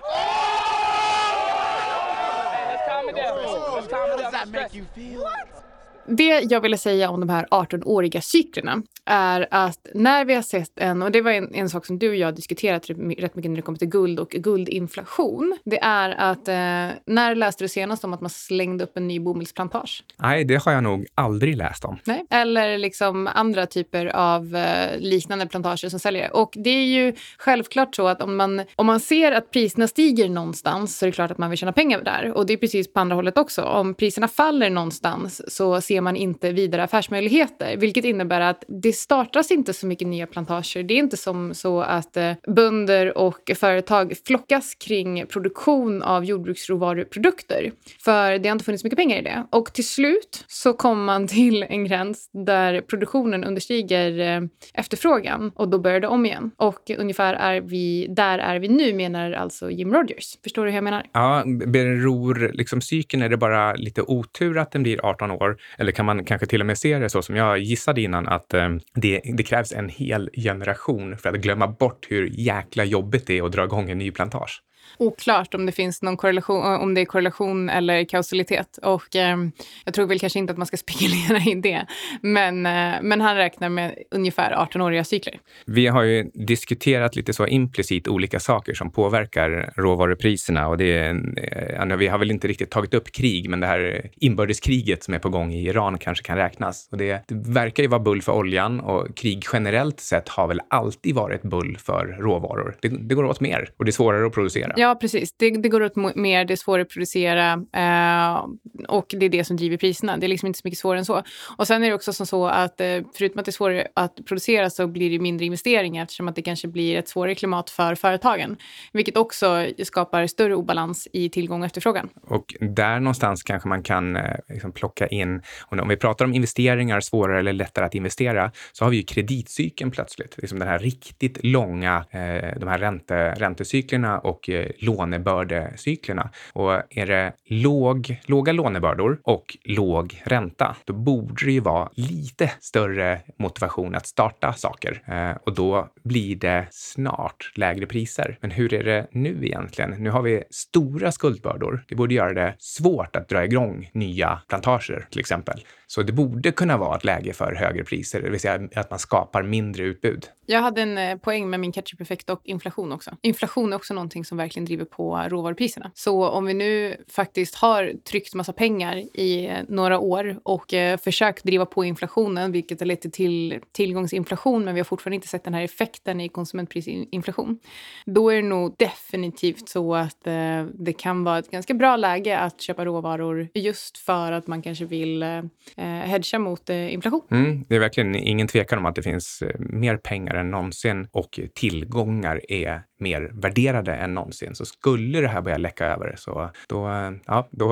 Det 6.07 6.41
jag 6.49 6.61
ville 6.61 6.77
säga 6.77 7.09
om 7.09 7.19
de 7.19 7.29
här 7.29 7.47
18-åriga 7.51 8.21
cyklerna 8.21 8.81
är 9.05 9.47
att 9.51 9.87
när 9.93 10.25
vi 10.25 10.33
har 10.33 10.41
sett 10.41 10.71
en, 10.75 11.01
och 11.01 11.11
det 11.11 11.21
var 11.21 11.31
en, 11.31 11.55
en 11.55 11.69
sak 11.69 11.85
som 11.85 11.99
du 11.99 12.09
och 12.09 12.15
jag 12.15 12.35
diskuterat 12.35 12.89
rätt 12.89 12.97
mycket 12.97 13.51
när 13.51 13.55
det 13.55 13.61
kommer 13.61 13.77
till 13.79 13.87
guld 13.87 14.19
och 14.19 14.29
guldinflation. 14.29 15.57
Det 15.63 15.79
är 15.79 16.09
att, 16.09 16.47
eh, 16.47 16.97
när 17.05 17.35
läste 17.35 17.63
du 17.63 17.67
senast 17.67 18.03
om 18.03 18.13
att 18.13 18.21
man 18.21 18.29
slängde 18.29 18.83
upp 18.83 18.97
en 18.97 19.07
ny 19.07 19.19
bomullsplantage? 19.19 20.03
Nej, 20.17 20.45
det 20.45 20.55
har 20.55 20.71
jag 20.71 20.83
nog 20.83 21.05
aldrig 21.15 21.57
läst 21.57 21.85
om. 21.85 21.99
Nej. 22.03 22.25
Eller 22.29 22.77
liksom 22.77 23.27
andra 23.27 23.65
typer 23.65 24.05
av 24.05 24.55
eh, 24.55 24.99
liknande 24.99 25.47
plantager 25.47 25.89
som 25.89 25.99
säljer 25.99 26.35
Och 26.35 26.53
det 26.55 26.69
är 26.69 26.85
ju 26.85 27.13
självklart 27.37 27.95
så 27.95 28.07
att 28.07 28.21
om 28.21 28.37
man, 28.37 28.61
om 28.75 28.85
man 28.85 28.99
ser 28.99 29.31
att 29.31 29.51
priserna 29.51 29.87
stiger 29.87 30.29
någonstans 30.29 30.97
så 30.97 31.05
är 31.05 31.07
det 31.07 31.11
klart 31.11 31.31
att 31.31 31.37
man 31.37 31.49
vill 31.49 31.59
tjäna 31.59 31.73
pengar 31.73 32.01
där. 32.01 32.33
Och 32.33 32.45
det 32.45 32.53
är 32.53 32.57
precis 32.57 32.93
på 32.93 32.99
andra 32.99 33.15
hållet 33.15 33.37
också. 33.37 33.61
Om 33.61 33.93
priserna 33.93 34.27
faller 34.27 34.69
någonstans 34.69 35.55
så 35.55 35.81
ser 35.81 35.96
ser 35.97 36.01
man 36.01 36.15
inte 36.15 36.51
vidare 36.51 36.83
affärsmöjligheter. 36.83 37.77
Vilket 37.77 38.05
innebär 38.05 38.41
att 38.41 38.63
det 38.67 38.93
startas 38.93 39.51
inte 39.51 39.73
så 39.73 39.87
mycket 39.87 40.07
nya 40.07 40.27
plantager. 40.27 40.83
Det 40.83 40.93
är 40.93 40.97
inte 40.97 41.17
som 41.17 41.53
så 41.53 41.81
att 41.81 42.17
eh, 42.17 42.33
bönder 42.47 43.17
och 43.17 43.51
företag 43.55 44.13
flockas 44.27 44.75
kring 44.75 45.25
produktion 45.27 46.03
av 46.03 46.25
jordbruksråvaruprodukter. 46.25 47.71
För 47.99 48.39
det 48.39 48.49
har 48.49 48.53
inte 48.53 48.65
funnits 48.65 48.83
mycket 48.83 48.97
pengar 48.97 49.17
i 49.17 49.21
det. 49.21 49.47
Och 49.51 49.73
till 49.73 49.87
slut 49.87 50.45
så 50.47 50.73
kommer 50.73 51.05
man 51.05 51.27
till 51.37 51.63
en 51.63 51.85
gräns 51.85 52.29
där 52.45 52.81
produktionen 52.81 53.43
understiger 53.43 54.19
eh, 54.19 54.41
efterfrågan 54.73 55.51
och 55.55 55.69
då 55.69 55.79
börjar 55.79 55.99
det 55.99 56.07
om 56.07 56.25
igen. 56.25 56.51
Och 56.57 56.89
ungefär 56.97 57.33
är 57.33 57.61
vi, 57.61 58.07
där 58.09 58.39
är 58.39 58.59
vi 58.59 58.67
nu 58.67 58.93
menar 58.93 59.31
alltså 59.31 59.71
Jim 59.71 59.93
Rogers. 59.93 60.37
Förstår 60.43 60.65
du 60.65 60.71
hur 60.71 60.77
jag 60.77 60.83
menar? 60.83 61.05
Ja, 61.13 61.43
beror 61.67 62.51
liksom 62.53 62.81
cykeln, 62.81 63.23
är 63.23 63.29
det 63.29 63.37
bara 63.37 63.73
lite 63.73 64.01
otur 64.01 64.57
att 64.57 64.71
den 64.71 64.83
blir 64.83 65.05
18 65.05 65.31
år? 65.31 65.57
Eller 65.87 65.93
kan 65.95 66.05
man 66.05 66.25
kanske 66.25 66.47
till 66.47 66.61
och 66.61 66.65
med 66.67 66.77
se 66.77 66.99
det 66.99 67.09
så 67.09 67.21
som 67.21 67.35
jag 67.35 67.59
gissade 67.59 68.01
innan, 68.01 68.27
att 68.27 68.53
eh, 68.53 68.69
det, 68.95 69.21
det 69.37 69.43
krävs 69.43 69.71
en 69.71 69.89
hel 69.89 70.29
generation 70.33 71.17
för 71.17 71.29
att 71.29 71.35
glömma 71.35 71.67
bort 71.67 72.07
hur 72.09 72.29
jäkla 72.33 72.83
jobbigt 72.83 73.27
det 73.27 73.37
är 73.37 73.43
att 73.43 73.51
dra 73.51 73.63
igång 73.63 73.89
en 73.89 73.97
ny 73.97 74.11
plantage? 74.11 74.61
Oklart 74.99 75.53
om 75.53 75.65
det 75.65 75.71
finns 75.71 76.01
någon 76.01 76.17
korrelation, 76.17 76.63
om 76.63 76.93
det 76.93 77.01
är 77.01 77.05
korrelation 77.05 77.69
eller 77.69 78.03
kausalitet. 78.03 78.79
Och 78.83 79.15
eh, 79.15 79.37
jag 79.85 79.93
tror 79.93 80.07
väl 80.07 80.19
kanske 80.19 80.39
inte 80.39 80.51
att 80.51 80.57
man 80.57 80.67
ska 80.67 80.77
spekulera 80.87 81.51
i 81.51 81.55
det. 81.55 81.85
Men, 82.21 82.65
eh, 82.65 82.95
men 83.01 83.21
han 83.21 83.35
räknar 83.35 83.69
med 83.69 83.95
ungefär 84.11 84.51
18-åriga 84.51 85.03
cykler. 85.03 85.39
Vi 85.65 85.87
har 85.87 86.03
ju 86.03 86.31
diskuterat 86.33 87.15
lite 87.15 87.33
så 87.33 87.47
implicit 87.47 88.07
olika 88.07 88.39
saker 88.39 88.73
som 88.73 88.91
påverkar 88.91 89.73
råvarupriserna 89.75 90.67
och 90.67 90.77
det 90.77 90.97
är, 90.97 91.89
eh, 91.91 91.97
vi 91.97 92.07
har 92.07 92.17
väl 92.17 92.31
inte 92.31 92.47
riktigt 92.47 92.71
tagit 92.71 92.93
upp 92.93 93.11
krig, 93.11 93.49
men 93.49 93.59
det 93.59 93.67
här 93.67 94.09
inbördeskriget 94.15 95.03
som 95.03 95.13
är 95.13 95.19
på 95.19 95.29
gång 95.29 95.53
i 95.53 95.67
Iran 95.67 95.97
kanske 95.97 96.23
kan 96.23 96.37
räknas. 96.37 96.87
Och 96.91 96.97
det, 96.97 97.23
det 97.27 97.35
verkar 97.53 97.83
ju 97.83 97.89
vara 97.89 97.99
bull 97.99 98.21
för 98.21 98.31
oljan 98.31 98.79
och 98.79 99.17
krig 99.17 99.45
generellt 99.53 99.99
sett 99.99 100.29
har 100.29 100.47
väl 100.47 100.61
alltid 100.69 101.15
varit 101.15 101.41
bull 101.41 101.77
för 101.79 102.17
råvaror. 102.19 102.75
Det, 102.81 102.87
det 102.87 103.15
går 103.15 103.23
åt 103.23 103.39
mer 103.39 103.69
och 103.77 103.85
det 103.85 103.89
är 103.89 103.93
svårare 103.93 104.27
att 104.27 104.33
producera. 104.33 104.73
Ja, 104.77 104.86
Ja 104.87 104.95
precis. 104.95 105.37
Det, 105.37 105.49
det 105.49 105.69
går 105.69 105.83
åt 105.83 106.15
mer, 106.15 106.45
det 106.45 106.53
är 106.53 106.55
svårare 106.55 106.81
att 106.81 106.89
producera 106.89 107.51
eh, 107.53 108.45
och 108.87 109.05
det 109.09 109.25
är 109.25 109.29
det 109.29 109.43
som 109.43 109.57
driver 109.57 109.77
priserna. 109.77 110.17
Det 110.17 110.25
är 110.25 110.27
liksom 110.27 110.47
inte 110.47 110.59
så 110.59 110.61
mycket 110.67 110.79
svårare 110.79 110.99
än 110.99 111.05
så. 111.05 111.23
Och 111.57 111.67
sen 111.67 111.83
är 111.83 111.87
det 111.87 111.95
också 111.95 112.13
som 112.13 112.25
så 112.25 112.47
att 112.47 112.81
eh, 112.81 113.01
förutom 113.17 113.39
att 113.39 113.45
det 113.45 113.49
är 113.49 113.51
svårare 113.51 113.87
att 113.93 114.19
producera 114.25 114.69
så 114.69 114.87
blir 114.87 115.09
det 115.09 115.19
mindre 115.19 115.45
investeringar 115.45 116.03
eftersom 116.03 116.27
att 116.27 116.35
det 116.35 116.41
kanske 116.41 116.67
blir 116.67 116.97
ett 116.97 117.07
svårare 117.07 117.35
klimat 117.35 117.69
för 117.69 117.95
företagen. 117.95 118.57
Vilket 118.93 119.17
också 119.17 119.65
skapar 119.83 120.27
större 120.27 120.55
obalans 120.55 121.07
i 121.13 121.29
tillgång 121.29 121.61
och 121.61 121.65
efterfrågan. 121.65 122.09
Och 122.21 122.55
där 122.59 122.99
någonstans 122.99 123.43
kanske 123.43 123.69
man 123.69 123.83
kan 123.83 124.15
eh, 124.15 124.35
liksom 124.49 124.71
plocka 124.71 125.07
in, 125.07 125.41
om 125.65 125.87
vi 125.87 125.97
pratar 125.97 126.25
om 126.25 126.33
investeringar, 126.33 126.99
svårare 126.99 127.39
eller 127.39 127.53
lättare 127.53 127.85
att 127.85 127.95
investera, 127.95 128.51
så 128.71 128.85
har 128.85 128.89
vi 128.89 128.97
ju 128.97 129.03
kreditcykeln 129.03 129.91
plötsligt. 129.91 130.35
Liksom 130.37 130.59
den 130.59 130.67
här 130.67 130.79
riktigt 130.79 131.43
långa, 131.43 132.05
eh, 132.11 132.59
de 132.59 132.67
här 132.67 132.77
ränte, 132.77 133.31
räntecyklerna 133.31 134.19
och 134.19 134.49
eh, 134.49 134.67
lånebördecyklerna. 134.79 136.29
Och 136.53 136.73
är 136.89 137.05
det 137.05 137.33
låg, 137.45 138.19
låga 138.25 138.53
lånebördor 138.53 139.19
och 139.23 139.57
låg 139.63 140.21
ränta, 140.25 140.75
då 140.85 140.93
borde 140.93 141.45
det 141.45 141.51
ju 141.51 141.59
vara 141.59 141.89
lite 141.93 142.51
större 142.59 143.21
motivation 143.39 143.95
att 143.95 144.05
starta 144.05 144.53
saker. 144.53 145.03
Eh, 145.05 145.37
och 145.43 145.53
då 145.53 145.87
blir 146.03 146.35
det 146.35 146.67
snart 146.71 147.51
lägre 147.55 147.85
priser. 147.85 148.37
Men 148.41 148.51
hur 148.51 148.73
är 148.73 148.83
det 148.83 149.07
nu 149.11 149.45
egentligen? 149.45 149.91
Nu 149.91 150.09
har 150.09 150.21
vi 150.21 150.43
stora 150.49 151.11
skuldbördor. 151.11 151.83
Det 151.87 151.95
borde 151.95 152.13
göra 152.13 152.33
det 152.33 152.55
svårt 152.59 153.15
att 153.15 153.29
dra 153.29 153.45
igång 153.45 153.89
nya 153.93 154.41
plantager 154.47 155.07
till 155.11 155.19
exempel. 155.19 155.63
Så 155.87 156.03
det 156.03 156.13
borde 156.13 156.51
kunna 156.51 156.77
vara 156.77 156.97
ett 156.97 157.03
läge 157.03 157.33
för 157.33 157.55
högre 157.55 157.83
priser, 157.83 158.21
det 158.21 158.29
vill 158.29 158.39
säga 158.39 158.69
att 158.75 158.89
man 158.89 158.99
skapar 158.99 159.43
mindre 159.43 159.83
utbud. 159.83 160.27
Jag 160.45 160.61
hade 160.61 160.81
en 160.81 160.97
eh, 160.97 161.17
poäng 161.17 161.49
med 161.49 161.59
min 161.59 161.71
ketchup-effekt 161.71 162.29
och 162.29 162.41
inflation 162.43 162.91
också. 162.91 163.11
Inflation 163.21 163.73
är 163.73 163.75
också 163.75 163.93
någonting 163.93 164.25
som 164.25 164.37
verkligen 164.37 164.65
driver 164.67 164.85
på 164.85 165.17
råvarupriserna. 165.29 165.91
Så 165.93 166.29
om 166.29 166.45
vi 166.45 166.53
nu 166.53 166.97
faktiskt 167.07 167.55
har 167.55 167.93
tryckt 168.03 168.33
massa 168.33 168.53
pengar 168.53 168.97
i 168.97 169.51
några 169.67 169.99
år 169.99 170.39
och 170.43 170.73
eh, 170.73 170.97
försökt 170.97 171.43
driva 171.43 171.65
på 171.65 171.85
inflationen, 171.85 172.51
vilket 172.51 172.79
har 172.79 172.87
lett 172.87 173.13
till 173.13 173.59
tillgångsinflation, 173.71 174.65
men 174.65 174.73
vi 174.73 174.79
har 174.79 174.85
fortfarande 174.85 175.15
inte 175.15 175.27
sett 175.27 175.43
den 175.43 175.53
här 175.53 175.61
effekten 175.61 176.21
i 176.21 176.29
konsumentprisinflation, 176.29 177.59
då 178.05 178.29
är 178.29 178.35
det 178.35 178.47
nog 178.47 178.75
definitivt 178.77 179.69
så 179.69 179.95
att 179.95 180.27
eh, 180.27 180.63
det 180.73 180.93
kan 180.93 181.23
vara 181.23 181.39
ett 181.39 181.51
ganska 181.51 181.73
bra 181.73 181.95
läge 181.95 182.39
att 182.39 182.61
köpa 182.61 182.85
råvaror 182.85 183.47
just 183.53 183.97
för 183.97 184.31
att 184.31 184.47
man 184.47 184.61
kanske 184.61 184.85
vill 184.85 185.23
eh, 185.23 185.37
eh 185.77 185.85
hedga 185.85 186.39
mot 186.39 186.69
eh, 186.69 186.93
inflation. 186.93 187.21
Mm, 187.31 187.65
det 187.69 187.75
är 187.75 187.79
verkligen 187.79 188.15
ingen 188.15 188.47
tvekan 188.47 188.79
om 188.79 188.85
att 188.85 188.95
det 188.95 189.03
finns 189.03 189.41
eh, 189.41 189.59
mer 189.59 189.97
pengar 189.97 190.35
än 190.35 190.51
någonsin 190.51 191.07
och 191.11 191.39
tillgångar 191.53 192.51
är 192.51 192.81
mer 192.99 193.31
värderade 193.33 193.95
än 193.95 194.13
någonsin. 194.13 194.55
Så 194.57 194.65
skulle 194.65 195.21
det 195.21 195.27
här 195.27 195.41
börja 195.41 195.57
läcka 195.57 195.85
över 195.85 196.15
så 196.17 196.49
då, 196.67 196.89
ja, 197.25 197.47
då, 197.51 197.67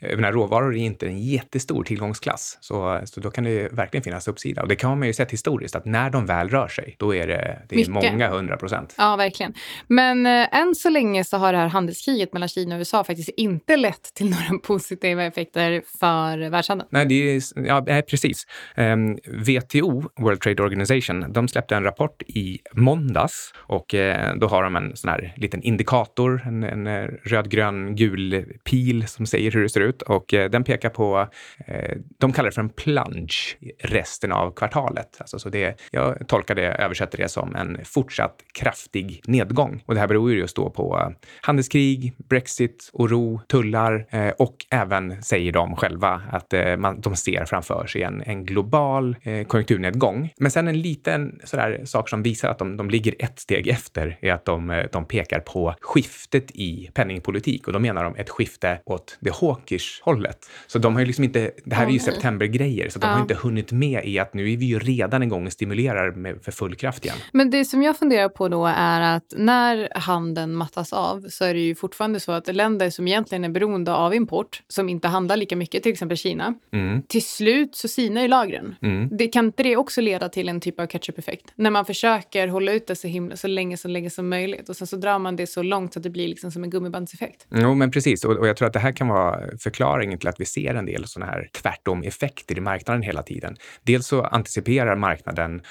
menar, 0.00 0.32
råvaror 0.32 0.74
är 0.74 0.78
inte 0.78 1.06
en 1.06 1.18
jättestor 1.18 1.84
tillgångsklass. 1.84 2.58
Så, 2.60 3.00
så 3.04 3.20
då 3.20 3.30
kan 3.30 3.44
det 3.44 3.72
verkligen 3.72 4.04
finnas 4.04 4.28
uppsida. 4.28 4.62
Och 4.62 4.68
det 4.68 4.76
kan 4.76 4.98
man 4.98 5.08
ju 5.08 5.14
sett 5.14 5.30
historiskt 5.30 5.76
att 5.76 5.84
när 5.84 6.10
de 6.10 6.26
väl 6.26 6.48
rör 6.48 6.68
sig, 6.68 6.96
då 6.98 7.14
är 7.14 7.26
det, 7.26 7.62
det 7.68 7.82
är 7.82 7.90
många 7.90 8.28
hundra 8.28 8.56
procent. 8.56 8.94
Ja, 8.98 9.16
verkligen. 9.16 9.54
Men 9.86 10.26
eh, 10.26 10.58
än 10.60 10.74
så 10.74 10.90
länge 10.90 11.24
så 11.24 11.36
har 11.36 11.52
det 11.52 11.58
här 11.58 11.68
handelskriget 11.68 12.32
mellan 12.32 12.48
Kina 12.48 12.74
och 12.74 12.78
USA 12.78 13.04
faktiskt 13.04 13.28
inte 13.28 13.76
lett 13.76 14.14
till 14.14 14.30
några 14.30 14.58
positiva 14.62 15.24
effekter 15.24 15.82
för 16.00 16.50
världshandeln. 16.50 16.88
Nej, 16.92 17.06
det 17.06 17.14
är, 17.14 17.42
ja, 17.66 18.02
precis. 18.02 18.46
Um, 18.76 18.84
ehm, 18.84 19.16
WTO, 19.24 20.10
World 20.20 20.40
Trade 20.40 20.62
Organization, 20.62 21.32
de 21.32 21.48
släppte 21.48 21.76
en 21.76 21.84
rapport 21.84 22.22
i 22.22 22.58
måndags 22.72 23.52
och 23.56 23.94
uh, 23.94 24.14
då 24.36 24.46
har 24.46 24.62
de 24.62 24.76
en 24.76 24.96
sån 24.96 25.10
här 25.10 25.34
liten 25.36 25.62
indikator, 25.62 26.19
en, 26.28 26.62
en 26.62 26.86
eh, 26.86 27.08
röd, 27.22 27.50
grön, 27.50 27.96
gul 27.96 28.44
pil 28.64 29.06
som 29.06 29.26
säger 29.26 29.50
hur 29.50 29.62
det 29.62 29.68
ser 29.68 29.80
ut 29.80 30.02
och 30.02 30.34
eh, 30.34 30.50
den 30.50 30.64
pekar 30.64 30.90
på, 30.90 31.28
eh, 31.66 31.96
de 32.18 32.32
kallar 32.32 32.48
det 32.48 32.54
för 32.54 32.62
en 32.62 32.68
plunge 32.68 33.34
resten 33.78 34.32
av 34.32 34.54
kvartalet. 34.54 35.16
Alltså, 35.18 35.38
så 35.38 35.48
det, 35.48 35.80
jag 35.90 36.28
tolkar 36.28 36.54
det, 36.54 36.66
översätter 36.66 37.18
det 37.18 37.28
som 37.28 37.54
en 37.56 37.78
fortsatt 37.84 38.36
kraftig 38.52 39.22
nedgång. 39.26 39.82
Och 39.86 39.94
det 39.94 40.00
här 40.00 40.08
beror 40.08 40.30
ju 40.32 40.38
just 40.38 40.56
då 40.56 40.70
på 40.70 40.98
eh, 40.98 41.08
handelskrig, 41.40 42.12
Brexit, 42.28 42.90
oro, 42.92 43.40
tullar 43.48 44.06
eh, 44.10 44.28
och 44.28 44.66
även 44.70 45.22
säger 45.22 45.52
de 45.52 45.76
själva 45.76 46.22
att 46.30 46.52
eh, 46.52 46.76
man, 46.76 47.00
de 47.00 47.16
ser 47.16 47.44
framför 47.44 47.86
sig 47.86 48.02
en, 48.02 48.22
en 48.22 48.44
global 48.44 49.16
eh, 49.22 49.46
konjunkturnedgång. 49.46 50.32
Men 50.38 50.50
sen 50.50 50.68
en 50.68 50.80
liten 50.80 51.40
sådär 51.44 51.80
sak 51.84 52.08
som 52.08 52.22
visar 52.22 52.48
att 52.48 52.58
de, 52.58 52.76
de 52.76 52.90
ligger 52.90 53.14
ett 53.18 53.38
steg 53.38 53.68
efter 53.68 54.18
är 54.20 54.32
att 54.32 54.44
de 54.44 54.70
eh, 54.70 54.86
de, 54.92 55.04
pekar 55.04 55.40
på 55.40 55.74
skift 55.80 56.09
skiftet 56.10 56.50
i 56.54 56.90
penningpolitik 56.94 57.66
och 57.66 57.72
då 57.72 57.78
menar 57.78 58.04
de 58.04 58.16
ett 58.16 58.30
skifte 58.30 58.80
åt 58.84 59.18
det 59.20 59.34
hawkish 59.40 60.00
hållet. 60.02 60.50
Så 60.66 60.78
de 60.78 60.94
har 60.94 61.00
ju 61.00 61.06
liksom 61.06 61.24
inte, 61.24 61.50
det 61.64 61.74
här 61.74 61.86
är 61.86 61.90
ju 61.90 61.98
septembergrejer, 61.98 62.88
så 62.88 62.98
de 62.98 63.06
ja. 63.06 63.12
har 63.12 63.20
inte 63.20 63.34
hunnit 63.34 63.72
med 63.72 64.04
i 64.04 64.18
att 64.18 64.34
nu 64.34 64.52
är 64.52 64.56
vi 64.56 64.66
ju 64.66 64.78
redan 64.78 65.22
igång 65.22 65.46
och 65.46 65.52
stimulerar 65.52 66.12
med, 66.12 66.42
för 66.42 66.52
full 66.52 66.74
kraft 66.74 67.04
igen. 67.04 67.16
Men 67.32 67.50
det 67.50 67.64
som 67.64 67.82
jag 67.82 67.98
funderar 67.98 68.28
på 68.28 68.48
då 68.48 68.66
är 68.66 69.00
att 69.00 69.34
när 69.36 69.88
handeln 69.94 70.54
mattas 70.54 70.92
av 70.92 71.26
så 71.28 71.44
är 71.44 71.54
det 71.54 71.60
ju 71.60 71.74
fortfarande 71.74 72.20
så 72.20 72.32
att 72.32 72.54
länder 72.54 72.90
som 72.90 73.08
egentligen 73.08 73.44
är 73.44 73.48
beroende 73.48 73.94
av 73.94 74.14
import, 74.14 74.62
som 74.68 74.88
inte 74.88 75.08
handlar 75.08 75.36
lika 75.36 75.56
mycket, 75.56 75.82
till 75.82 75.92
exempel 75.92 76.16
Kina, 76.16 76.54
mm. 76.72 77.02
till 77.02 77.24
slut 77.24 77.76
så 77.76 77.88
sinar 77.88 78.22
ju 78.22 78.28
lagren. 78.28 78.76
Mm. 78.82 79.08
Det, 79.16 79.28
kan 79.28 79.44
inte 79.44 79.62
det 79.62 79.76
också 79.76 80.00
leda 80.00 80.28
till 80.28 80.48
en 80.48 80.60
typ 80.60 80.80
av 80.80 80.86
catch-up-effekt? 80.86 81.52
När 81.54 81.70
man 81.70 81.84
försöker 81.84 82.48
hålla 82.48 82.72
ut 82.72 82.86
det 82.86 82.96
så, 82.96 83.08
himla, 83.08 83.36
så 83.36 83.48
länge, 83.48 83.76
så 83.76 83.88
länge 83.88 84.10
som 84.10 84.28
möjligt. 84.28 84.68
Och 84.68 84.76
sen 84.76 84.86
så 84.86 84.96
drar 84.96 85.18
man 85.18 85.36
det 85.36 85.46
så 85.46 85.62
långt 85.62 85.96
att 86.00 86.04
det 86.04 86.10
blir 86.10 86.28
liksom 86.28 86.50
som 86.50 86.64
en 86.64 86.70
gummibandseffekt. 86.70 87.46
Jo, 87.50 87.74
men 87.74 87.90
precis. 87.90 88.24
Och, 88.24 88.36
och 88.36 88.48
jag 88.48 88.56
tror 88.56 88.68
att 88.68 88.72
det 88.72 88.78
här 88.78 88.92
kan 88.92 89.08
vara 89.08 89.40
förklaringen 89.58 90.18
till 90.18 90.28
att 90.28 90.40
vi 90.40 90.44
ser 90.44 90.74
en 90.74 90.86
del 90.86 91.06
sådana 91.06 91.32
här 91.32 91.48
tvärtom-effekter 91.52 92.58
i 92.58 92.60
marknaden 92.60 93.02
hela 93.02 93.22
tiden. 93.22 93.56
Dels 93.82 94.06
så 94.06 94.22
anticiperar 94.22 94.96
marknaden 94.96 95.62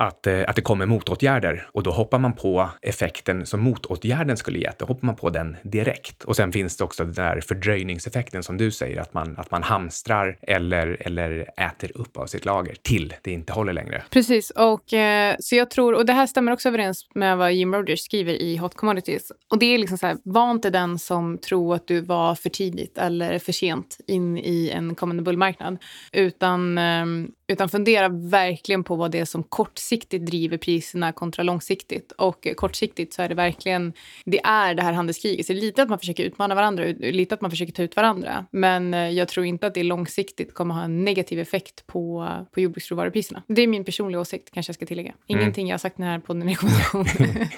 att, 0.00 0.26
eh, 0.26 0.40
att 0.48 0.56
det 0.56 0.62
kommer 0.62 0.86
motåtgärder 0.86 1.68
och 1.72 1.82
då 1.82 1.90
hoppar 1.90 2.18
man 2.18 2.32
på 2.32 2.68
effekten 2.82 3.46
som 3.46 3.60
motåtgärden 3.60 4.36
skulle 4.36 4.58
gett. 4.58 4.78
Då 4.78 4.86
hoppar 4.86 5.06
man 5.06 5.16
på 5.16 5.30
den 5.30 5.56
direkt. 5.62 6.24
Och 6.24 6.36
sen 6.36 6.52
finns 6.52 6.76
det 6.76 6.84
också 6.84 7.04
den 7.04 7.14
där 7.14 7.40
fördröjningseffekten 7.40 8.42
som 8.42 8.56
du 8.56 8.70
säger, 8.70 9.00
att 9.00 9.14
man, 9.14 9.34
att 9.38 9.50
man 9.50 9.62
hamstrar 9.62 10.38
eller, 10.42 10.96
eller 11.00 11.50
äter 11.56 11.90
upp 11.94 12.16
av 12.16 12.26
sitt 12.26 12.44
lager 12.44 12.74
till 12.82 13.14
det 13.22 13.32
inte 13.32 13.52
håller 13.52 13.72
längre. 13.72 14.02
Precis, 14.10 14.50
och 14.50 14.92
eh, 14.92 15.36
så 15.38 15.56
jag 15.56 15.70
tror, 15.70 15.94
och 15.94 16.06
det 16.06 16.12
här 16.12 16.26
stämmer 16.26 16.52
också 16.52 16.68
överens 16.68 17.06
med 17.14 17.38
vad 17.38 17.52
Jim 17.52 17.74
Rogers 17.74 18.00
skriver 18.00 18.32
i 18.32 18.56
Hot 18.56 18.74
Commodities. 18.74 19.32
Och 19.50 19.58
det 19.58 19.66
är 19.66 19.78
liksom 19.78 19.98
så 19.98 20.06
här, 20.06 20.16
var 20.24 20.50
inte 20.50 20.70
den 20.70 20.98
som 20.98 21.38
tror 21.38 21.74
att 21.74 21.86
du 21.86 22.00
var 22.00 22.34
för 22.34 22.50
tidigt 22.50 22.98
eller 22.98 23.38
för 23.38 23.52
sent 23.52 23.98
in 24.06 24.38
i 24.38 24.70
en 24.74 24.94
kommande 24.94 25.22
bullmarknad, 25.22 25.78
utan 26.12 26.78
ehm, 26.78 27.30
utan 27.50 27.68
fundera 27.68 28.08
verkligen 28.08 28.84
på 28.84 28.96
vad 28.96 29.10
det 29.10 29.18
är 29.18 29.24
som 29.24 29.42
kortsiktigt 29.42 30.26
driver 30.26 30.58
priserna 30.58 31.12
kontra 31.12 31.42
långsiktigt. 31.42 32.12
Och 32.12 32.46
kortsiktigt 32.56 33.14
så 33.14 33.22
är 33.22 33.28
det 33.28 33.34
verkligen 33.34 33.92
det 34.24 34.40
är 34.44 34.74
det 34.74 34.82
här 34.82 34.92
handelskriget. 34.92 35.46
Så 35.46 35.52
det 35.52 35.58
är 35.58 35.60
lite 35.60 35.82
att 35.82 35.88
man 35.88 35.98
försöker 35.98 36.24
utmana 36.24 36.54
varandra, 36.54 36.84
lite 36.98 37.34
att 37.34 37.40
man 37.40 37.50
försöker 37.50 37.72
ta 37.72 37.82
ut 37.82 37.96
varandra. 37.96 38.46
Men 38.50 38.94
eh, 38.94 39.08
jag 39.10 39.28
tror 39.28 39.46
inte 39.46 39.66
att 39.66 39.74
det 39.74 39.82
långsiktigt 39.82 40.54
kommer 40.54 40.74
ha 40.74 40.82
en 40.82 41.04
negativ 41.04 41.40
effekt 41.40 41.86
på, 41.86 42.28
på 42.54 42.60
jordbruksråvarupriserna. 42.60 43.42
Det 43.46 43.62
är 43.62 43.66
min 43.66 43.84
personliga 43.84 44.20
åsikt, 44.20 44.50
kanske 44.54 44.70
jag 44.70 44.74
ska 44.74 44.86
tillägga. 44.86 45.12
Mm. 45.28 45.40
Ingenting 45.40 45.68
jag 45.68 45.74
har 45.74 45.78
sagt 45.78 45.98
i 45.98 46.02
den 46.02 46.10
här 46.10 46.18
podden 46.18 46.42
är 46.42 46.46
rekommendation. 46.48 47.06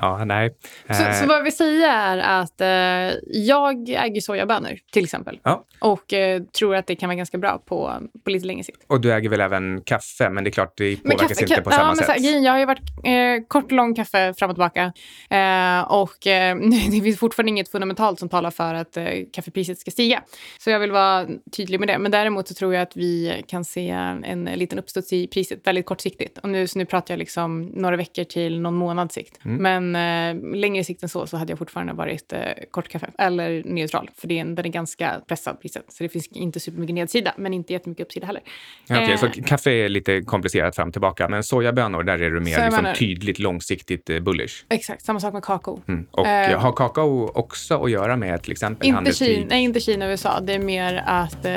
Ja, 0.00 0.24
nej. 0.24 0.54
Så, 0.90 1.02
Eh, 1.08 1.12
så 1.12 1.26
vad 1.26 1.36
jag 1.36 1.42
vill 1.42 1.56
säga 1.56 1.92
är 1.92 2.18
att 2.18 2.60
eh, 2.60 3.18
jag 3.26 3.88
äger 3.88 4.20
sojabönor 4.20 4.78
till 4.92 5.04
exempel. 5.04 5.40
Ja. 5.42 5.64
Och 5.78 6.12
eh, 6.12 6.42
tror 6.42 6.76
att 6.76 6.86
det 6.86 6.96
kan 6.96 7.08
vara 7.08 7.16
ganska 7.16 7.38
bra 7.38 7.62
på, 7.66 7.92
på 8.24 8.30
lite 8.30 8.46
längre 8.46 8.64
sikt. 8.64 8.84
Och 8.86 9.00
du 9.00 9.12
äger 9.12 9.28
väl 9.28 9.37
även 9.40 9.80
kaffe, 9.84 10.30
men 10.30 10.44
det 10.44 10.50
är 10.50 10.52
klart, 10.52 10.72
det 10.76 10.96
påverkas 10.96 11.40
kaffe- 11.40 11.42
inte 11.42 11.62
på 11.62 11.70
ja, 11.70 11.76
samma 11.76 11.94
så 11.94 12.04
här, 12.04 12.18
sätt. 12.18 12.44
jag 12.44 12.52
har 12.52 12.58
ju 12.58 12.66
varit 12.66 12.90
eh, 13.04 13.46
kort 13.48 13.64
och 13.64 13.72
lång 13.72 13.94
kaffe 13.94 14.34
fram 14.34 14.50
och 14.50 14.56
tillbaka. 14.56 14.92
Eh, 15.30 15.80
och 15.80 16.26
eh, 16.26 16.56
det 16.90 17.00
finns 17.00 17.18
fortfarande 17.18 17.50
inget 17.50 17.68
fundamentalt 17.68 18.18
som 18.18 18.28
talar 18.28 18.50
för 18.50 18.74
att 18.74 18.96
eh, 18.96 19.04
kaffepriset 19.32 19.78
ska 19.78 19.90
stiga. 19.90 20.22
Så 20.58 20.70
jag 20.70 20.80
vill 20.80 20.90
vara 20.90 21.26
tydlig 21.56 21.80
med 21.80 21.88
det. 21.88 21.98
Men 21.98 22.10
däremot 22.10 22.48
så 22.48 22.54
tror 22.54 22.74
jag 22.74 22.82
att 22.82 22.96
vi 22.96 23.42
kan 23.48 23.64
se 23.64 23.90
en 23.90 24.44
liten 24.44 24.78
uppstuds 24.78 25.12
i 25.12 25.26
priset 25.26 25.66
väldigt 25.66 25.86
kortsiktigt. 25.86 26.38
Och 26.38 26.48
nu, 26.48 26.66
så 26.66 26.78
nu 26.78 26.84
pratar 26.84 27.14
jag 27.14 27.18
liksom 27.18 27.62
några 27.62 27.96
veckor 27.96 28.24
till 28.24 28.60
någon 28.60 28.74
månads 28.74 29.14
sikt. 29.14 29.44
Mm. 29.44 29.82
Men 29.92 29.96
eh, 29.96 30.56
längre 30.56 30.84
sikt 30.84 31.02
än 31.02 31.08
så 31.08 31.26
så 31.26 31.36
hade 31.36 31.52
jag 31.52 31.58
fortfarande 31.58 31.92
varit 31.92 32.32
eh, 32.32 32.40
kort 32.70 32.88
kaffe. 32.88 33.10
Eller 33.18 33.62
neutral. 33.64 34.10
För 34.16 34.28
det 34.28 34.42
den 34.42 34.66
är 34.66 34.68
ganska 34.68 35.20
pressad 35.26 35.60
priset. 35.60 35.84
Så 35.88 36.02
det 36.02 36.08
finns 36.08 36.26
inte 36.26 36.60
supermycket 36.60 36.94
nedsida, 36.94 37.34
men 37.36 37.54
inte 37.54 37.72
jättemycket 37.72 38.06
uppsida 38.06 38.26
heller. 38.26 38.42
Ja, 38.86 38.96
okej, 38.96 39.12
Eh, 39.12 39.18
så 39.34 39.42
kaffe 39.42 39.70
är 39.70 39.88
lite 39.88 40.20
komplicerat 40.20 40.76
fram 40.76 40.88
och 40.88 40.94
tillbaka, 40.94 41.28
men 41.28 41.42
sojabönor, 41.42 42.02
där 42.02 42.22
är 42.22 42.30
du 42.30 42.40
mer 42.40 42.64
liksom, 42.64 42.86
tydligt 42.98 43.38
långsiktigt 43.38 44.10
eh, 44.10 44.20
bullish. 44.20 44.64
Exakt, 44.68 45.02
samma 45.04 45.20
sak 45.20 45.32
med 45.32 45.42
kakao. 45.42 45.82
Mm. 45.88 46.06
Och 46.10 46.26
Eh, 46.38 46.60
har 46.60 46.72
kakao 46.72 47.30
också 47.34 47.84
att 47.84 47.90
göra 47.90 48.16
med 48.16 48.42
till 48.42 48.52
exempel 48.52 48.88
Inte? 48.88 49.12
Kina, 49.12 49.46
nej, 49.50 49.64
inte 49.64 49.80
Kina 49.80 50.04
och 50.04 50.10
USA. 50.10 50.40
Det 50.40 50.52
är 50.52 50.58
mer 50.58 51.02
att 51.06 51.44
eh, 51.44 51.50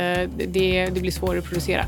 det, 0.48 0.86
det 0.86 1.02
blir 1.02 1.12
svårare 1.12 1.40
att 1.40 1.46
producera. 1.46 1.86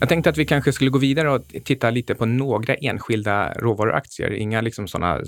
Jag 0.00 0.08
tänkte 0.08 0.30
att 0.30 0.38
vi 0.38 0.44
kanske 0.44 0.72
skulle 0.72 0.90
gå 0.90 0.98
vidare 0.98 1.30
och 1.30 1.42
titta 1.64 1.90
lite 1.90 2.14
på 2.14 2.26
några 2.26 2.74
enskilda 2.74 3.52
råvaruaktier. 3.52 4.32
Inga 4.32 4.60
liksom 4.60 4.88
sådana 4.88 5.20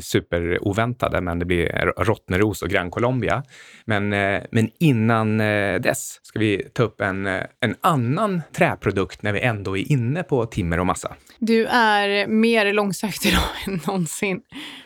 superoväntade, 0.00 1.20
men 1.20 1.38
det 1.38 1.44
blir 1.44 1.92
Rottneros 1.98 2.62
och 2.62 2.68
Gran 2.68 2.90
Colombia. 2.90 3.42
Men, 3.84 4.12
eh, 4.12 4.42
men 4.50 4.70
innan 4.78 5.40
eh, 5.40 5.80
dess 5.80 6.20
ska 6.22 6.38
vi 6.38 6.62
ta 6.72 6.82
upp 6.82 7.00
en, 7.00 7.26
eh, 7.26 7.42
en 7.60 7.74
annan 7.80 8.42
träprodukt 8.52 9.22
när 9.22 9.32
vi 9.32 9.40
ändå 9.40 9.76
är 9.76 9.92
inne 9.92 10.22
på 10.22 10.46
timmer 10.46 10.80
och 10.80 10.86
massa. 10.86 11.14
Du 11.38 11.66
är 11.66 12.26
mer 12.26 12.72
långsökt 12.72 13.26
idag 13.26 13.42
än 13.66 13.80
någonsin. 13.86 14.40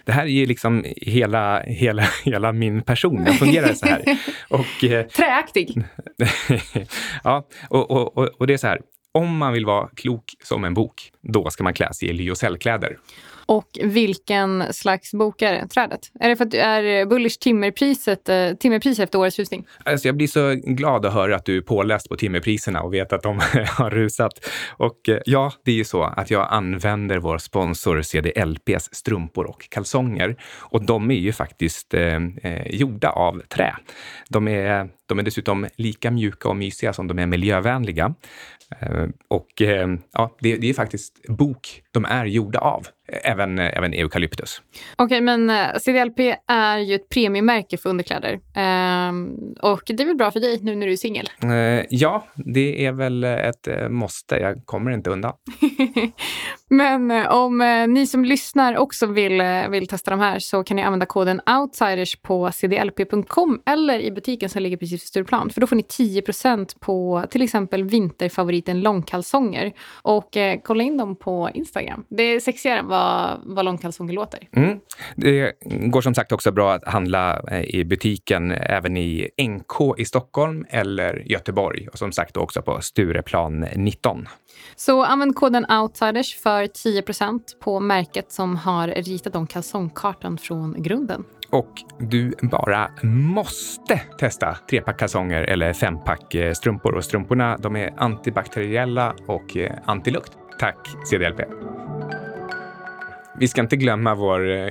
Det 0.05 0.13
här 0.13 0.23
är 0.23 0.29
ju 0.29 0.47
liksom 0.47 0.85
hela, 0.97 1.61
hela, 1.61 2.05
hela 2.25 2.53
min 2.53 2.83
person. 2.83 3.25
Jag 3.27 3.39
fungerar 3.39 3.73
så 3.73 3.87
här. 3.87 4.03
Och, 4.49 5.11
Träaktig. 5.17 5.83
ja, 7.25 7.49
och, 7.69 7.91
och, 7.91 8.19
och, 8.19 8.29
och 8.39 8.47
det 8.47 8.55
är 8.55 8.59
så 8.59 8.67
här. 8.67 8.81
Om 9.19 9.37
man 9.37 9.53
vill 9.53 9.67
vara 9.67 9.89
klok 9.89 10.35
som 10.43 10.65
en 10.65 10.75
bok, 10.75 11.13
då 11.21 11.51
ska 11.51 11.65
man 11.65 11.75
klä 11.75 11.93
sig 11.93 12.09
i 12.09 12.13
lyocellkläder. 12.13 12.99
Och 13.47 13.79
vilken 13.83 14.73
slags 14.73 15.13
bok 15.13 15.43
är 15.43 15.53
det? 15.53 15.69
Trädet? 15.69 16.01
Är 16.21 16.29
det 16.29 16.37
för 16.37 16.45
att 16.45 16.51
du 16.51 16.59
är 16.59 17.01
eh, 17.01 17.09
bullish 17.09 17.39
timmerpriset, 17.41 18.29
eh, 18.29 18.53
timmerpris 18.53 18.99
efter 18.99 19.19
årets 19.19 19.39
husning? 19.39 19.67
Alltså 19.85 20.09
jag 20.09 20.17
blir 20.17 20.27
så 20.27 20.55
glad 20.55 21.07
att 21.07 21.13
höra 21.13 21.37
att 21.37 21.45
du 21.45 21.57
är 21.57 21.61
påläst 21.61 22.09
på 22.09 22.17
timmerpriserna 22.17 22.83
och 22.83 22.95
vet 22.95 23.13
att 23.13 23.23
de 23.23 23.39
har 23.69 23.91
rusat. 23.91 24.51
Och 24.71 25.09
eh, 25.09 25.19
ja, 25.27 25.53
det 25.65 25.71
är 25.71 25.77
ju 25.77 25.85
så 25.85 26.03
att 26.03 26.31
jag 26.31 26.49
använder 26.51 27.19
vår 27.19 27.39
sponsor 27.39 28.03
CDLPs 28.03 28.89
strumpor 28.93 29.47
och 29.47 29.69
kalsonger. 29.71 30.37
Och 30.61 30.87
de 30.87 31.11
är 31.11 31.15
ju 31.15 31.33
faktiskt 31.33 31.95
eh, 31.95 32.21
gjorda 32.67 33.11
av 33.11 33.43
trä. 33.49 33.77
De 34.29 34.49
är, 34.49 34.89
de 35.07 35.19
är 35.19 35.23
dessutom 35.23 35.67
lika 35.77 36.11
mjuka 36.11 36.49
och 36.49 36.57
mysiga 36.57 36.93
som 36.93 37.09
de 37.09 37.19
är 37.19 37.27
miljövänliga. 37.27 38.15
Eh, 38.81 39.07
och 39.29 39.63
eh, 39.63 39.89
ja, 40.13 40.37
det, 40.41 40.57
det 40.57 40.71
är 40.71 40.75
faktiskt 40.75 41.29
bok 41.29 41.83
de 41.91 42.05
är 42.05 42.25
gjorda 42.25 42.59
av. 42.59 42.87
Även, 43.25 43.59
även 43.59 43.95
eukalyptus. 43.95 44.63
Okej, 44.97 45.21
men 45.21 45.51
eh, 45.51 45.67
CDLP 45.79 46.19
är 46.49 46.79
ju 46.79 46.95
ett 46.95 47.09
premiummärke 47.09 47.77
för 47.77 47.91
underkläder. 47.91 48.41
Ehm, 48.55 49.37
och 49.63 49.83
det 49.87 50.03
är 50.03 50.07
väl 50.07 50.17
bra 50.17 50.31
för 50.31 50.41
dig 50.41 50.59
nu 50.63 50.75
när 50.75 50.87
du 50.87 50.93
är 50.93 50.97
singel? 50.97 51.31
Eh, 51.43 51.87
ja, 51.91 52.27
det 52.35 52.87
är 52.87 52.93
väl 52.93 53.25
ett 53.25 53.67
eh, 53.67 53.89
måste. 53.89 54.37
Jag 54.37 54.67
kommer 54.67 54.91
inte 54.91 55.11
undan. 55.11 55.33
Men 56.71 57.11
eh, 57.11 57.33
om 57.33 57.61
eh, 57.61 57.89
ni 57.89 58.07
som 58.07 58.25
lyssnar 58.25 58.77
också 58.77 59.07
vill, 59.07 59.41
eh, 59.41 59.69
vill 59.69 59.87
testa 59.87 60.11
de 60.11 60.21
här 60.21 60.39
så 60.39 60.65
kan 60.65 60.77
ni 60.77 60.83
använda 60.83 61.07
koden 61.07 61.41
outsiders 61.61 62.17
på 62.17 62.53
cdlp.com 62.53 63.63
eller 63.67 64.01
i 64.01 64.11
butiken 64.11 64.49
som 64.49 64.63
ligger 64.63 64.77
precis 64.77 65.03
vid 65.03 65.09
Stureplan. 65.09 65.51
För 65.51 65.61
då 65.61 65.67
får 65.67 65.77
ni 65.77 65.83
10% 65.83 66.79
på 66.81 67.25
till 67.31 67.43
exempel 67.43 67.85
vinterfavoriten 67.85 68.81
långkalsonger. 68.81 69.73
Och 70.03 70.37
eh, 70.37 70.59
kolla 70.65 70.83
in 70.83 70.97
dem 70.97 71.17
på 71.17 71.51
Instagram. 71.55 72.05
Det 72.09 72.23
är 72.23 72.41
sexigare 72.41 72.79
än 72.79 72.89
vad, 72.89 73.41
vad 73.45 73.65
långkalsonger 73.65 74.13
låter. 74.13 74.49
Mm. 74.57 74.79
Det 75.17 75.53
går 75.65 76.01
som 76.01 76.15
sagt 76.15 76.33
också 76.33 76.53
bra 76.53 76.73
att 76.73 76.89
handla 76.89 77.43
i 77.65 77.85
butiken 77.85 78.51
även 78.51 78.97
i 78.97 79.29
NK 79.43 79.99
i 79.99 80.05
Stockholm 80.05 80.65
eller 80.69 81.23
Göteborg 81.27 81.89
och 81.89 81.99
som 81.99 82.13
sagt 82.13 82.37
också 82.37 82.63
på 82.63 82.81
Stureplan 82.81 83.61
19. 83.77 84.29
Så 84.77 85.05
använd 85.05 85.35
koden 85.35 85.67
outsiders 85.71 86.37
för 86.37 86.64
10% 86.67 87.41
på 87.61 87.81
märket 87.81 88.33
som 88.33 88.57
har 88.57 88.89
ritat 88.89 89.37
om 89.37 89.47
kalsongkartan 89.47 90.39
från 90.39 90.83
grunden. 90.83 91.25
Och 91.51 91.73
du 91.99 92.35
bara 92.43 92.91
måste 93.03 94.01
testa 94.19 94.57
trepack 94.71 94.99
kalsonger 94.99 95.43
eller 95.43 95.73
fempack 95.73 96.35
eh, 96.35 96.53
strumpor. 96.53 96.95
Och 96.95 97.05
strumporna 97.05 97.57
de 97.57 97.77
är 97.77 97.95
antibakteriella 97.97 99.15
och 99.27 99.57
eh, 99.57 99.73
antilukt. 99.85 100.33
Tack 100.59 100.89
CDLP. 101.11 101.41
Vi 103.39 103.49
ska 103.49 103.61
inte 103.61 103.77
glömma 103.77 104.15
vår 104.15 104.51
eh, 104.51 104.71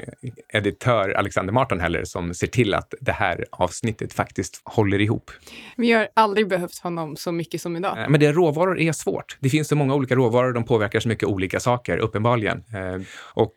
editör 0.54 1.10
Alexander 1.10 1.54
Marton 1.54 1.80
heller 1.80 2.04
som 2.04 2.34
ser 2.34 2.48
till 2.48 2.74
att 2.74 2.94
det 3.02 3.12
här 3.12 3.46
avsnittet 3.52 4.14
faktiskt 4.14 4.62
håller 4.64 5.02
ihop. 5.02 5.32
Vi 5.78 5.92
har 5.92 6.08
aldrig 6.14 6.48
behövt 6.48 6.78
honom 6.78 7.16
så 7.16 7.32
mycket 7.32 7.62
som 7.62 7.76
idag. 7.76 8.00
Eh, 8.02 8.10
Men 8.10 8.20
det 8.20 8.32
råvaror 8.32 8.80
är 8.80 8.92
svårt. 8.92 9.38
Det 9.40 9.50
finns 9.50 9.68
så 9.68 9.76
många 9.76 9.96
olika 9.96 10.16
råvaror, 10.16 10.54
de 10.54 10.64
påverkar 10.66 11.00
så 11.00 11.08
mycket 11.10 11.30
olika 11.30 11.60
saker, 11.60 11.98
uppenbarligen. 11.98 12.58
Eh, 12.58 13.02
Och 13.34 13.56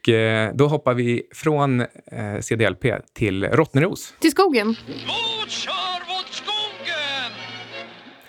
då 0.54 0.66
hoppar 0.68 0.94
vi 0.94 1.22
från 1.34 1.84
CDLP 2.40 2.84
till 3.14 3.44
Rottneros. 3.44 4.14
Till 4.20 4.30
skogen. 4.30 4.66
Mot 4.68 4.76
kör 4.76 5.46
mot 5.46 5.50
skogen! 5.50 5.85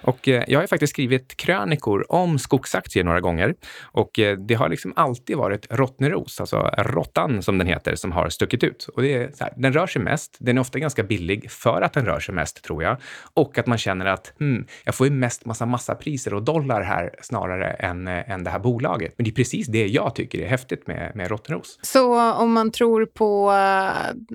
Och 0.07 0.27
eh, 0.27 0.43
jag 0.47 0.59
har 0.59 0.67
faktiskt 0.67 0.93
skrivit 0.93 1.37
krönikor 1.37 2.11
om 2.11 2.39
skogsaktier 2.39 3.03
några 3.03 3.19
gånger. 3.19 3.55
Och 3.81 4.19
eh, 4.19 4.37
det 4.37 4.53
har 4.53 4.69
liksom 4.69 4.93
alltid 4.95 5.37
varit 5.37 5.67
Rottneros, 5.69 6.39
alltså 6.39 6.57
råttan 6.77 7.41
som 7.41 7.57
den 7.57 7.67
heter, 7.67 7.95
som 7.95 8.11
har 8.11 8.29
stuckit 8.29 8.63
ut. 8.63 8.89
Och 8.95 9.01
det 9.01 9.13
är 9.13 9.31
här, 9.39 9.53
den 9.57 9.73
rör 9.73 9.87
sig 9.87 10.01
mest. 10.01 10.37
Den 10.39 10.57
är 10.57 10.61
ofta 10.61 10.79
ganska 10.79 11.03
billig 11.03 11.51
för 11.51 11.81
att 11.81 11.93
den 11.93 12.05
rör 12.05 12.19
sig 12.19 12.35
mest, 12.35 12.63
tror 12.63 12.83
jag. 12.83 12.97
Och 13.33 13.57
att 13.57 13.67
man 13.67 13.77
känner 13.77 14.05
att 14.05 14.33
hmm, 14.39 14.65
jag 14.83 14.95
får 14.95 15.07
ju 15.07 15.13
mest 15.13 15.45
massa 15.45 15.65
massapriser 15.65 16.33
och 16.33 16.43
dollar 16.43 16.81
här 16.81 17.15
snarare 17.21 17.69
än, 17.69 18.07
eh, 18.07 18.31
än 18.31 18.43
det 18.43 18.49
här 18.49 18.59
bolaget. 18.59 19.13
Men 19.17 19.23
det 19.23 19.29
är 19.29 19.35
precis 19.35 19.67
det 19.67 19.87
jag 19.87 20.15
tycker 20.15 20.39
är 20.39 20.47
häftigt 20.47 20.87
med, 20.87 21.11
med 21.15 21.29
Rottneros. 21.29 21.79
Så 21.81 22.31
om 22.31 22.53
man 22.53 22.71
tror 22.71 23.05
på 23.05 23.49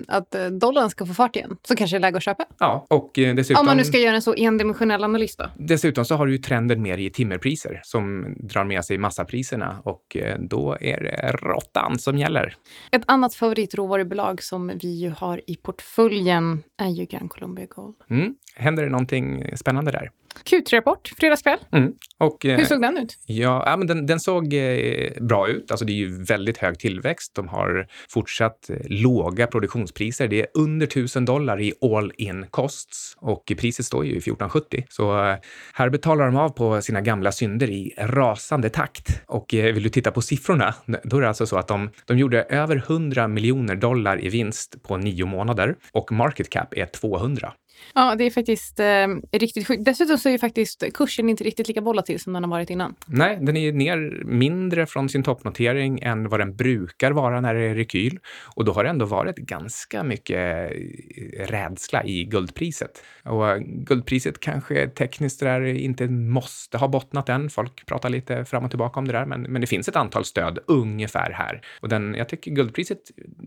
att 0.07 0.35
dollarn 0.51 0.89
ska 0.89 1.05
få 1.05 1.13
fart 1.13 1.35
igen 1.35 1.57
så 1.67 1.75
kanske 1.75 1.95
det 1.95 1.97
är 1.97 2.01
läge 2.01 2.17
att 2.17 2.23
köpa? 2.23 2.45
Ja, 2.59 2.85
och 2.89 3.11
dessutom... 3.13 3.59
Om 3.59 3.65
man 3.65 3.77
nu 3.77 3.83
ska 3.83 3.97
göra 3.97 4.15
en 4.15 4.21
så 4.21 4.33
endimensionell 4.33 5.03
analys 5.03 5.35
då? 5.35 5.45
Dessutom 5.67 6.05
så 6.05 6.15
har 6.15 6.25
du 6.25 6.31
ju 6.31 6.37
trenden 6.37 6.81
mer 6.81 6.97
i 6.97 7.09
timmerpriser 7.09 7.81
som 7.83 8.35
drar 8.39 8.63
med 8.63 8.85
sig 8.85 8.97
massapriserna 8.97 9.81
och 9.83 10.17
eh, 10.17 10.39
då 10.39 10.77
är 10.81 11.03
det 11.03 11.31
råttan 11.31 11.99
som 11.99 12.17
gäller. 12.17 12.55
Ett 12.91 13.03
annat 13.07 13.35
favoritråvarubolag 13.35 14.43
som 14.43 14.71
vi 14.81 14.93
ju 14.93 15.09
har 15.09 15.41
i 15.47 15.55
portföljen 15.55 16.63
är 16.77 16.89
ju 16.89 17.05
Gran 17.05 17.29
Colombia 17.29 17.65
Gold. 17.65 17.95
Mm. 18.09 18.35
Händer 18.55 18.83
det 18.83 18.89
någonting 18.89 19.57
spännande 19.57 19.91
där? 19.91 20.11
Q3-rapport, 20.43 21.13
fredagskväll. 21.17 21.59
Mm. 21.71 21.93
Och, 22.23 22.45
eh, 22.45 22.57
Hur 22.57 22.65
såg 22.65 22.81
den 22.81 22.97
ut? 22.97 23.17
Ja, 23.25 23.63
ja 23.65 23.77
men 23.77 23.87
den, 23.87 24.05
den 24.05 24.19
såg 24.19 24.53
eh, 24.53 25.11
bra 25.21 25.47
ut. 25.47 25.71
Alltså 25.71 25.85
det 25.85 25.91
är 25.91 25.95
ju 25.95 26.23
väldigt 26.23 26.57
hög 26.57 26.79
tillväxt. 26.79 27.35
De 27.35 27.47
har 27.47 27.87
fortsatt 28.09 28.69
eh, 28.69 28.75
låga 28.85 29.47
produktionspriser. 29.47 30.27
Det 30.27 30.41
är 30.41 30.47
under 30.53 30.87
1000 30.87 31.25
dollar 31.25 31.61
i 31.61 31.73
all 31.81 32.11
in 32.17 32.45
costs 32.49 33.15
och 33.17 33.51
priset 33.57 33.85
står 33.85 34.05
ju 34.05 34.11
i 34.11 34.17
1470. 34.17 34.85
Så 34.89 35.37
här 35.73 35.89
betalar 35.89 36.25
de 36.25 36.35
av 36.35 36.49
på 36.49 36.81
sina 36.81 37.01
gamla 37.01 37.31
synder 37.31 37.69
i 37.69 37.93
rasande 37.97 38.69
takt. 38.69 39.21
Och 39.27 39.45
vill 39.51 39.83
du 39.83 39.89
titta 39.89 40.11
på 40.11 40.21
siffrorna, 40.21 40.75
då 41.03 41.17
är 41.17 41.21
det 41.21 41.27
alltså 41.27 41.45
så 41.45 41.57
att 41.57 41.67
de, 41.67 41.89
de 42.05 42.17
gjorde 42.17 42.43
över 42.43 42.75
100 42.75 43.27
miljoner 43.27 43.75
dollar 43.75 44.25
i 44.25 44.29
vinst 44.29 44.83
på 44.83 44.97
nio 44.97 45.25
månader 45.25 45.75
och 45.91 46.11
market 46.11 46.49
cap 46.49 46.73
är 46.77 46.85
200. 46.85 47.53
Ja, 47.93 48.15
det 48.15 48.23
är 48.23 48.31
faktiskt 48.31 48.79
eh, 48.79 49.07
riktigt 49.31 49.67
sjukt. 49.67 49.85
Dessutom 49.85 50.17
så 50.17 50.29
är 50.29 50.33
ju 50.33 50.39
faktiskt 50.39 50.83
kursen 50.93 51.29
inte 51.29 51.43
riktigt 51.43 51.67
lika 51.67 51.81
volatil 51.81 52.12
till 52.13 52.23
som 52.23 52.33
den 52.33 52.43
har 52.43 52.49
varit 52.49 52.69
innan. 52.69 52.95
Nej, 53.05 53.37
den 53.41 53.57
är 53.57 53.71
ner 53.71 54.23
mindre 54.25 54.85
från 54.85 55.09
sin 55.09 55.23
toppnotering 55.23 55.99
än 56.01 56.29
vad 56.29 56.39
den 56.39 56.55
brukar 56.55 57.11
vara 57.11 57.41
när 57.41 57.53
det 57.53 57.61
är 57.61 57.75
rekyl. 57.75 58.19
Och 58.55 58.65
då 58.65 58.71
har 58.71 58.83
det 58.83 58.89
ändå 58.89 59.05
varit 59.05 59.35
ganska 59.35 60.03
mycket 60.03 60.71
eh, 60.71 61.47
rädsla 61.47 62.03
i 62.03 62.23
guldpriset. 62.23 63.03
Och 63.23 63.49
eh, 63.49 63.57
guldpriset 63.59 64.39
kanske 64.39 64.87
tekniskt 64.87 65.39
där 65.39 65.61
inte 65.65 66.07
måste 66.07 66.77
ha 66.77 66.87
bottnat 66.87 67.29
än. 67.29 67.49
Folk 67.49 67.85
pratar 67.85 68.09
lite 68.09 68.45
fram 68.45 68.63
och 68.63 68.69
tillbaka 68.69 68.99
om 68.99 69.07
det 69.07 69.13
där, 69.13 69.25
men, 69.25 69.41
men 69.41 69.61
det 69.61 69.67
finns 69.67 69.87
ett 69.87 69.95
antal 69.95 70.25
stöd 70.25 70.59
ungefär 70.67 71.31
här. 71.31 71.61
Och 71.81 71.89
den, 71.89 72.15
jag 72.17 72.29
tycker 72.29 72.51
guldpriset, 72.51 72.99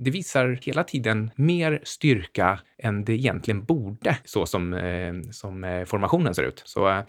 det 0.04 0.10
visar 0.10 0.58
hela 0.62 0.84
tiden 0.84 1.30
mer 1.36 1.80
styrka 1.82 2.60
än 2.78 3.04
det 3.04 3.12
egentligen 3.12 3.64
borde, 3.64 4.16
så 4.24 4.46
som, 4.46 4.72
eh, 4.72 5.14
som 5.30 5.84
formationen 5.86 6.34
ser 6.34 6.42
ut. 6.42 6.62
Så 6.64 7.02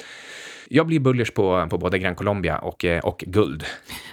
jag 0.69 0.87
blir 0.87 0.99
bullish 0.99 1.33
på, 1.33 1.46
på 1.69 1.77
både 1.77 1.99
Gran 1.99 2.15
Colombia 2.15 2.57
och, 2.57 2.85
eh, 2.85 2.99
och 2.99 3.23
guld. 3.27 3.63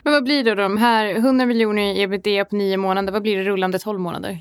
Men 0.02 0.12
vad 0.12 0.24
blir 0.24 0.44
då? 0.44 0.54
De 0.54 0.76
här 0.76 1.14
100 1.14 1.46
miljoner 1.46 1.82
i 1.82 2.02
ebitda 2.02 2.44
på 2.44 2.56
nio 2.56 2.76
månader, 2.76 3.12
vad 3.12 3.22
blir 3.22 3.36
det 3.36 3.44
rullande 3.44 3.78
12 3.78 4.00
månader? 4.00 4.38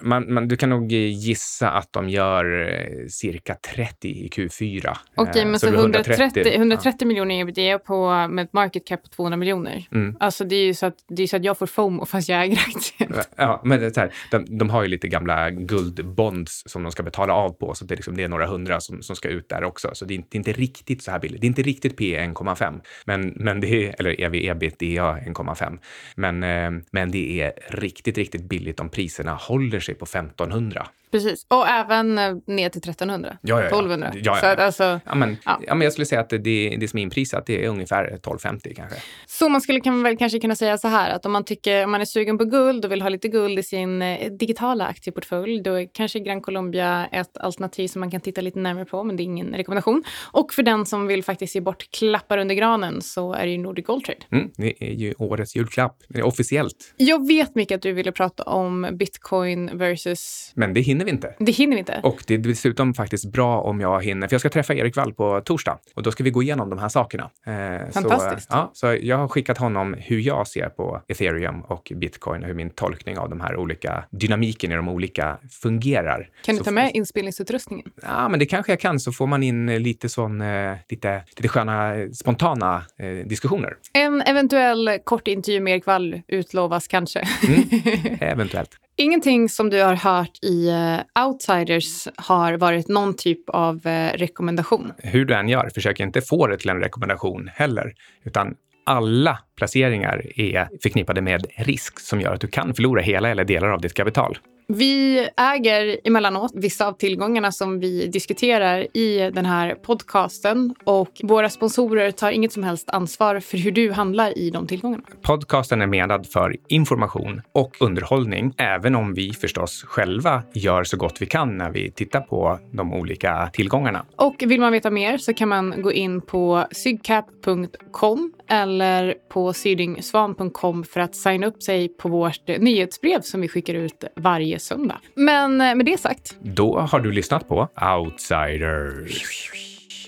Man, 0.00 0.34
man, 0.34 0.48
du 0.48 0.56
kan 0.56 0.70
nog 0.70 0.92
gissa 0.92 1.70
att 1.70 1.92
de 1.92 2.08
gör 2.08 2.68
eh, 2.68 3.06
cirka 3.08 3.54
30 3.54 4.08
i 4.08 4.28
Q4. 4.28 4.96
Okej, 5.14 5.40
Eh, 5.40 5.46
men 5.46 5.60
så 5.60 5.66
så 5.66 5.66
det 5.66 5.72
blir 5.72 5.80
130, 5.80 6.54
130 6.54 7.08
miljoner 7.08 7.34
i 7.34 7.40
ebitda 7.40 7.78
på, 7.78 8.28
med 8.30 8.44
ett 8.44 8.52
market 8.52 8.86
cap 8.86 9.02
på 9.02 9.08
200 9.08 9.36
miljoner. 9.36 9.88
Mm. 9.92 10.16
Alltså 10.20 10.44
det 10.44 10.56
är 10.56 10.64
ju 10.64 10.74
så 10.74 10.86
att, 10.86 10.94
det 11.08 11.22
är 11.22 11.26
så 11.26 11.36
att 11.36 11.44
jag 11.44 11.58
får 11.58 11.66
FOMO 11.66 12.06
fast 12.06 12.28
jag 12.28 12.42
äger 12.42 12.58
aktien. 12.58 13.14
Ja, 13.36 13.60
men 13.64 13.80
det 13.80 13.96
här, 13.96 14.12
de, 14.30 14.58
de 14.58 14.70
har 14.70 14.82
ju 14.82 14.88
lite 14.88 15.08
gamla 15.08 15.50
guldbonds 15.50 16.62
som 16.66 16.82
de 16.82 16.92
ska 16.92 17.02
betala 17.02 17.32
av 17.32 17.50
på, 17.50 17.74
så 17.74 17.84
det 17.84 17.94
är, 17.94 17.96
liksom, 17.96 18.16
det 18.16 18.22
är 18.22 18.28
några 18.28 18.46
hundra 18.46 18.80
som, 18.80 19.02
som 19.02 19.16
ska 19.16 19.28
ut 19.28 19.48
där 19.48 19.64
också. 19.64 19.90
Så 19.92 20.04
det 20.04 20.14
är, 20.14 20.16
inte, 20.16 20.28
det 20.30 20.36
är 20.36 20.38
inte 20.38 20.52
riktigt 20.52 21.02
så 21.02 21.10
här 21.10 21.18
billigt. 21.18 21.40
Det 21.40 21.46
är 21.46 21.48
inte 21.48 21.62
riktigt 21.62 21.96
P 21.96 22.18
1,5, 22.18 22.80
men, 23.04 23.32
men 23.36 23.60
det 23.60 23.68
är, 23.68 23.94
eller 23.98 24.20
EV 24.20 24.34
ebitda 24.34 25.16
1,5. 25.16 25.78
Men, 26.16 26.42
eh, 26.42 26.82
men 26.90 27.10
det 27.10 27.40
är 27.40 27.52
riktigt, 27.68 28.18
riktigt 28.18 28.42
billigt 28.42 28.80
om 28.80 28.88
priserna 28.88 29.34
håller 29.34 29.80
sig 29.80 29.89
på 29.94 30.04
1500. 30.04 30.86
Precis. 31.10 31.46
Och 31.48 31.68
även 31.68 32.18
eh, 32.18 32.34
ner 32.46 32.68
till 32.68 32.78
1300. 32.90 33.36
Ja, 33.42 33.54
ja, 33.54 33.60
ja. 33.60 33.66
1200. 33.66 34.10
Ja, 34.14 34.20
ja, 34.24 34.36
Så 34.40 34.46
att 34.46 34.58
ja. 34.58 34.64
alltså, 34.64 35.00
Ja, 35.06 35.14
men, 35.14 35.36
Ja. 35.44 35.60
men 35.74 35.80
jag 35.80 35.92
skulle 35.92 36.06
säga 36.06 36.20
att 36.20 36.30
det, 36.30 36.76
det 36.80 36.88
som 36.88 36.98
är 36.98 37.02
inprisat 37.02 37.46
det 37.46 37.64
är 37.64 37.68
ungefär 37.68 38.04
1250 38.04 38.74
kanske. 38.76 38.96
Så 39.26 39.48
man 39.48 39.60
skulle 39.60 39.80
kan 39.80 40.02
väl 40.02 40.16
kanske 40.16 40.40
kunna 40.40 40.56
säga 40.56 40.78
så 40.78 40.88
här 40.88 41.10
att 41.10 41.26
om 41.26 41.32
man 41.32 41.44
tycker 41.44 41.84
om 41.84 41.90
man 41.90 42.00
är 42.00 42.04
sugen 42.04 42.38
på 42.38 42.44
guld 42.44 42.84
och 42.84 42.92
vill 42.92 43.02
ha 43.02 43.08
lite 43.08 43.28
guld 43.28 43.58
i 43.58 43.62
sin 43.62 44.02
eh, 44.02 44.32
digitala 44.32 44.86
aktieportfölj, 44.86 45.62
då 45.62 45.74
är 45.74 45.88
kanske 45.94 46.20
Gran 46.20 46.40
Colombia 46.40 47.08
ett 47.12 47.36
alternativ 47.36 47.88
som 47.88 48.00
man 48.00 48.10
kan 48.10 48.20
titta 48.20 48.40
lite 48.40 48.58
närmare 48.58 48.84
på, 48.84 49.04
men 49.04 49.16
det 49.16 49.22
är 49.22 49.24
ingen 49.24 49.54
rekommendation. 49.54 50.02
Och 50.32 50.52
för 50.52 50.62
den 50.62 50.86
som 50.86 51.06
vill 51.06 51.24
faktiskt 51.24 51.54
ge 51.54 51.60
bort 51.60 51.90
klappar 51.90 52.38
under 52.38 52.54
granen 52.54 53.02
så 53.02 53.32
är 53.32 53.44
det 53.46 53.52
ju 53.52 53.58
Nordic 53.58 53.86
Gold 53.86 54.04
Trade. 54.04 54.20
Mm, 54.32 54.50
det 54.56 54.84
är 54.84 54.92
ju 54.92 55.14
årets 55.18 55.56
julklapp, 55.56 55.96
det 56.08 56.18
är 56.18 56.22
officiellt. 56.26 56.94
Jag 56.96 57.26
vet 57.26 57.54
mycket 57.54 57.76
att 57.76 57.82
du 57.82 57.92
ville 57.92 58.12
prata 58.12 58.42
om 58.42 58.88
bitcoin 58.92 59.70
versus... 59.78 60.52
Men 60.54 60.74
det 60.74 60.80
hinner 60.80 60.99
vi 61.04 61.10
inte. 61.10 61.34
Det 61.38 61.52
hinner 61.52 61.76
vi 61.76 61.78
inte. 61.78 62.00
Och 62.02 62.24
det 62.26 62.34
är 62.34 62.38
dessutom 62.38 62.94
faktiskt 62.94 63.32
bra 63.32 63.60
om 63.60 63.80
jag 63.80 64.04
hinner, 64.04 64.28
för 64.28 64.34
jag 64.34 64.40
ska 64.40 64.48
träffa 64.50 64.74
Erik 64.74 64.96
Wall 64.96 65.12
på 65.12 65.40
torsdag 65.40 65.78
och 65.94 66.02
då 66.02 66.12
ska 66.12 66.24
vi 66.24 66.30
gå 66.30 66.42
igenom 66.42 66.70
de 66.70 66.78
här 66.78 66.88
sakerna. 66.88 67.30
Eh, 67.46 67.90
Fantastiskt. 67.92 68.50
Så, 68.50 68.56
ja, 68.56 68.70
så 68.74 68.96
jag 69.00 69.16
har 69.16 69.28
skickat 69.28 69.58
honom 69.58 69.96
hur 69.98 70.20
jag 70.20 70.46
ser 70.46 70.68
på 70.68 71.02
ethereum 71.08 71.60
och 71.60 71.92
bitcoin 71.96 72.42
och 72.42 72.48
hur 72.48 72.54
min 72.54 72.70
tolkning 72.70 73.18
av 73.18 73.30
de 73.30 73.40
här 73.40 73.56
olika 73.56 74.04
dynamiken 74.10 74.72
i 74.72 74.74
de 74.74 74.88
olika 74.88 75.38
fungerar. 75.62 76.28
Kan 76.44 76.56
du 76.56 76.62
ta 76.62 76.70
med 76.70 76.90
inspelningsutrustningen? 76.94 77.90
Ja, 78.02 78.28
men 78.28 78.38
det 78.38 78.46
kanske 78.46 78.72
jag 78.72 78.80
kan, 78.80 79.00
så 79.00 79.12
får 79.12 79.26
man 79.26 79.42
in 79.42 79.66
lite 79.66 80.08
sån, 80.08 80.40
eh, 80.40 80.76
lite, 80.88 81.22
lite 81.36 81.48
sköna, 81.48 81.94
eh, 81.94 82.10
spontana 82.10 82.82
eh, 82.98 83.26
diskussioner. 83.26 83.76
En 83.92 84.22
eventuell 84.22 84.98
kort 85.04 85.28
intervju 85.28 85.60
med 85.60 85.72
Erik 85.72 85.86
Wall 85.86 86.22
utlovas 86.28 86.88
kanske. 86.88 87.20
Eventuellt. 88.20 88.70
Ingenting 89.00 89.48
som 89.48 89.70
du 89.70 89.82
har 89.82 89.94
hört 89.94 90.44
i 90.44 90.68
eh, 90.68 91.24
Outsiders 91.24 92.08
har 92.16 92.52
varit 92.52 92.88
någon 92.88 93.14
typ 93.14 93.48
av 93.48 93.86
eh, 93.86 94.12
rekommendation. 94.12 94.92
hur 94.98 95.24
du 95.24 95.34
än 95.34 95.48
gör, 95.48 95.70
försök 95.74 96.00
inte 96.00 96.20
få 96.20 96.46
det 96.46 96.56
till 96.56 96.70
en 96.70 96.80
rekommendation 96.80 97.50
heller, 97.54 97.94
utan 98.24 98.54
alla 98.86 99.38
placeringar 99.56 100.40
är 100.40 100.68
förknippade 100.82 101.20
med 101.20 101.46
risk 101.56 102.00
som 102.00 102.20
gör 102.20 102.34
att 102.34 102.40
du 102.40 102.46
kan 102.46 102.74
förlora 102.74 103.02
hela 103.02 103.28
eller 103.28 103.44
delar 103.44 103.68
av 103.68 103.80
ditt 103.80 103.94
kapital. 103.94 104.38
Vi 104.72 105.28
äger 105.36 106.00
emellanåt 106.04 106.52
vissa 106.54 106.86
av 106.86 106.92
tillgångarna 106.92 107.52
som 107.52 107.80
vi 107.80 108.06
diskuterar 108.06 108.96
i 108.96 109.30
den 109.34 109.46
här 109.46 109.74
podcasten 109.74 110.74
och 110.84 111.10
våra 111.22 111.48
sponsorer 111.48 112.10
tar 112.10 112.30
inget 112.30 112.52
som 112.52 112.62
helst 112.62 112.90
ansvar 112.90 113.40
för 113.40 113.58
hur 113.58 113.70
du 113.70 113.92
handlar 113.92 114.38
i 114.38 114.50
de 114.50 114.66
tillgångarna. 114.66 115.02
Podcasten 115.22 115.82
är 115.82 115.86
menad 115.86 116.26
för 116.26 116.56
information 116.68 117.42
och 117.52 117.76
underhållning, 117.80 118.54
även 118.56 118.94
om 118.94 119.14
vi 119.14 119.32
förstås 119.32 119.82
själva 119.82 120.42
gör 120.54 120.84
så 120.84 120.96
gott 120.96 121.22
vi 121.22 121.26
kan 121.26 121.58
när 121.58 121.70
vi 121.70 121.90
tittar 121.90 122.20
på 122.20 122.58
de 122.72 122.92
olika 122.92 123.50
tillgångarna. 123.52 124.06
Och 124.16 124.42
vill 124.46 124.60
man 124.60 124.72
veta 124.72 124.90
mer 124.90 125.18
så 125.18 125.34
kan 125.34 125.48
man 125.48 125.82
gå 125.82 125.92
in 125.92 126.20
på 126.20 126.64
sygcap.com 126.72 128.32
eller 128.50 129.14
på 129.28 129.52
sydingsvan.com 129.52 130.84
för 130.84 131.00
att 131.00 131.14
signa 131.14 131.46
upp 131.46 131.62
sig 131.62 131.88
på 131.88 132.08
vårt 132.08 132.48
nyhetsbrev 132.48 133.20
som 133.20 133.40
vi 133.40 133.48
skickar 133.48 133.74
ut 133.74 134.04
varje 134.16 134.58
söndag. 134.58 134.98
Men 135.14 135.60
eh, 135.60 135.74
med 135.74 135.86
det 135.86 136.00
sagt, 136.00 136.36
Då 136.40 136.78
har 136.80 137.00
du 137.00 137.12
lyssnat 137.12 137.48
på 137.48 137.68
Outsiders. 137.98 139.50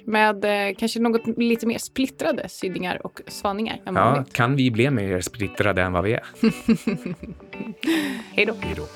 med 0.05 0.45
eh, 0.45 0.75
kanske 0.79 1.01
något 1.01 1.39
lite 1.39 1.67
mer 1.67 1.79
splittrade 1.79 2.49
sydingar 2.49 3.07
och 3.07 3.21
svaningar 3.29 3.81
än 3.87 3.95
Ja, 3.97 4.05
vanligt. 4.05 4.33
kan 4.33 4.57
vi 4.57 4.71
bli 4.71 4.91
mer 4.91 5.21
splittrade 5.21 5.83
än 5.83 5.93
vad 5.93 6.05
vi 6.05 6.13
är? 6.13 6.23
Hej 8.37 8.47
då! 8.47 8.55
Hej 8.61 8.75
då. 8.77 8.87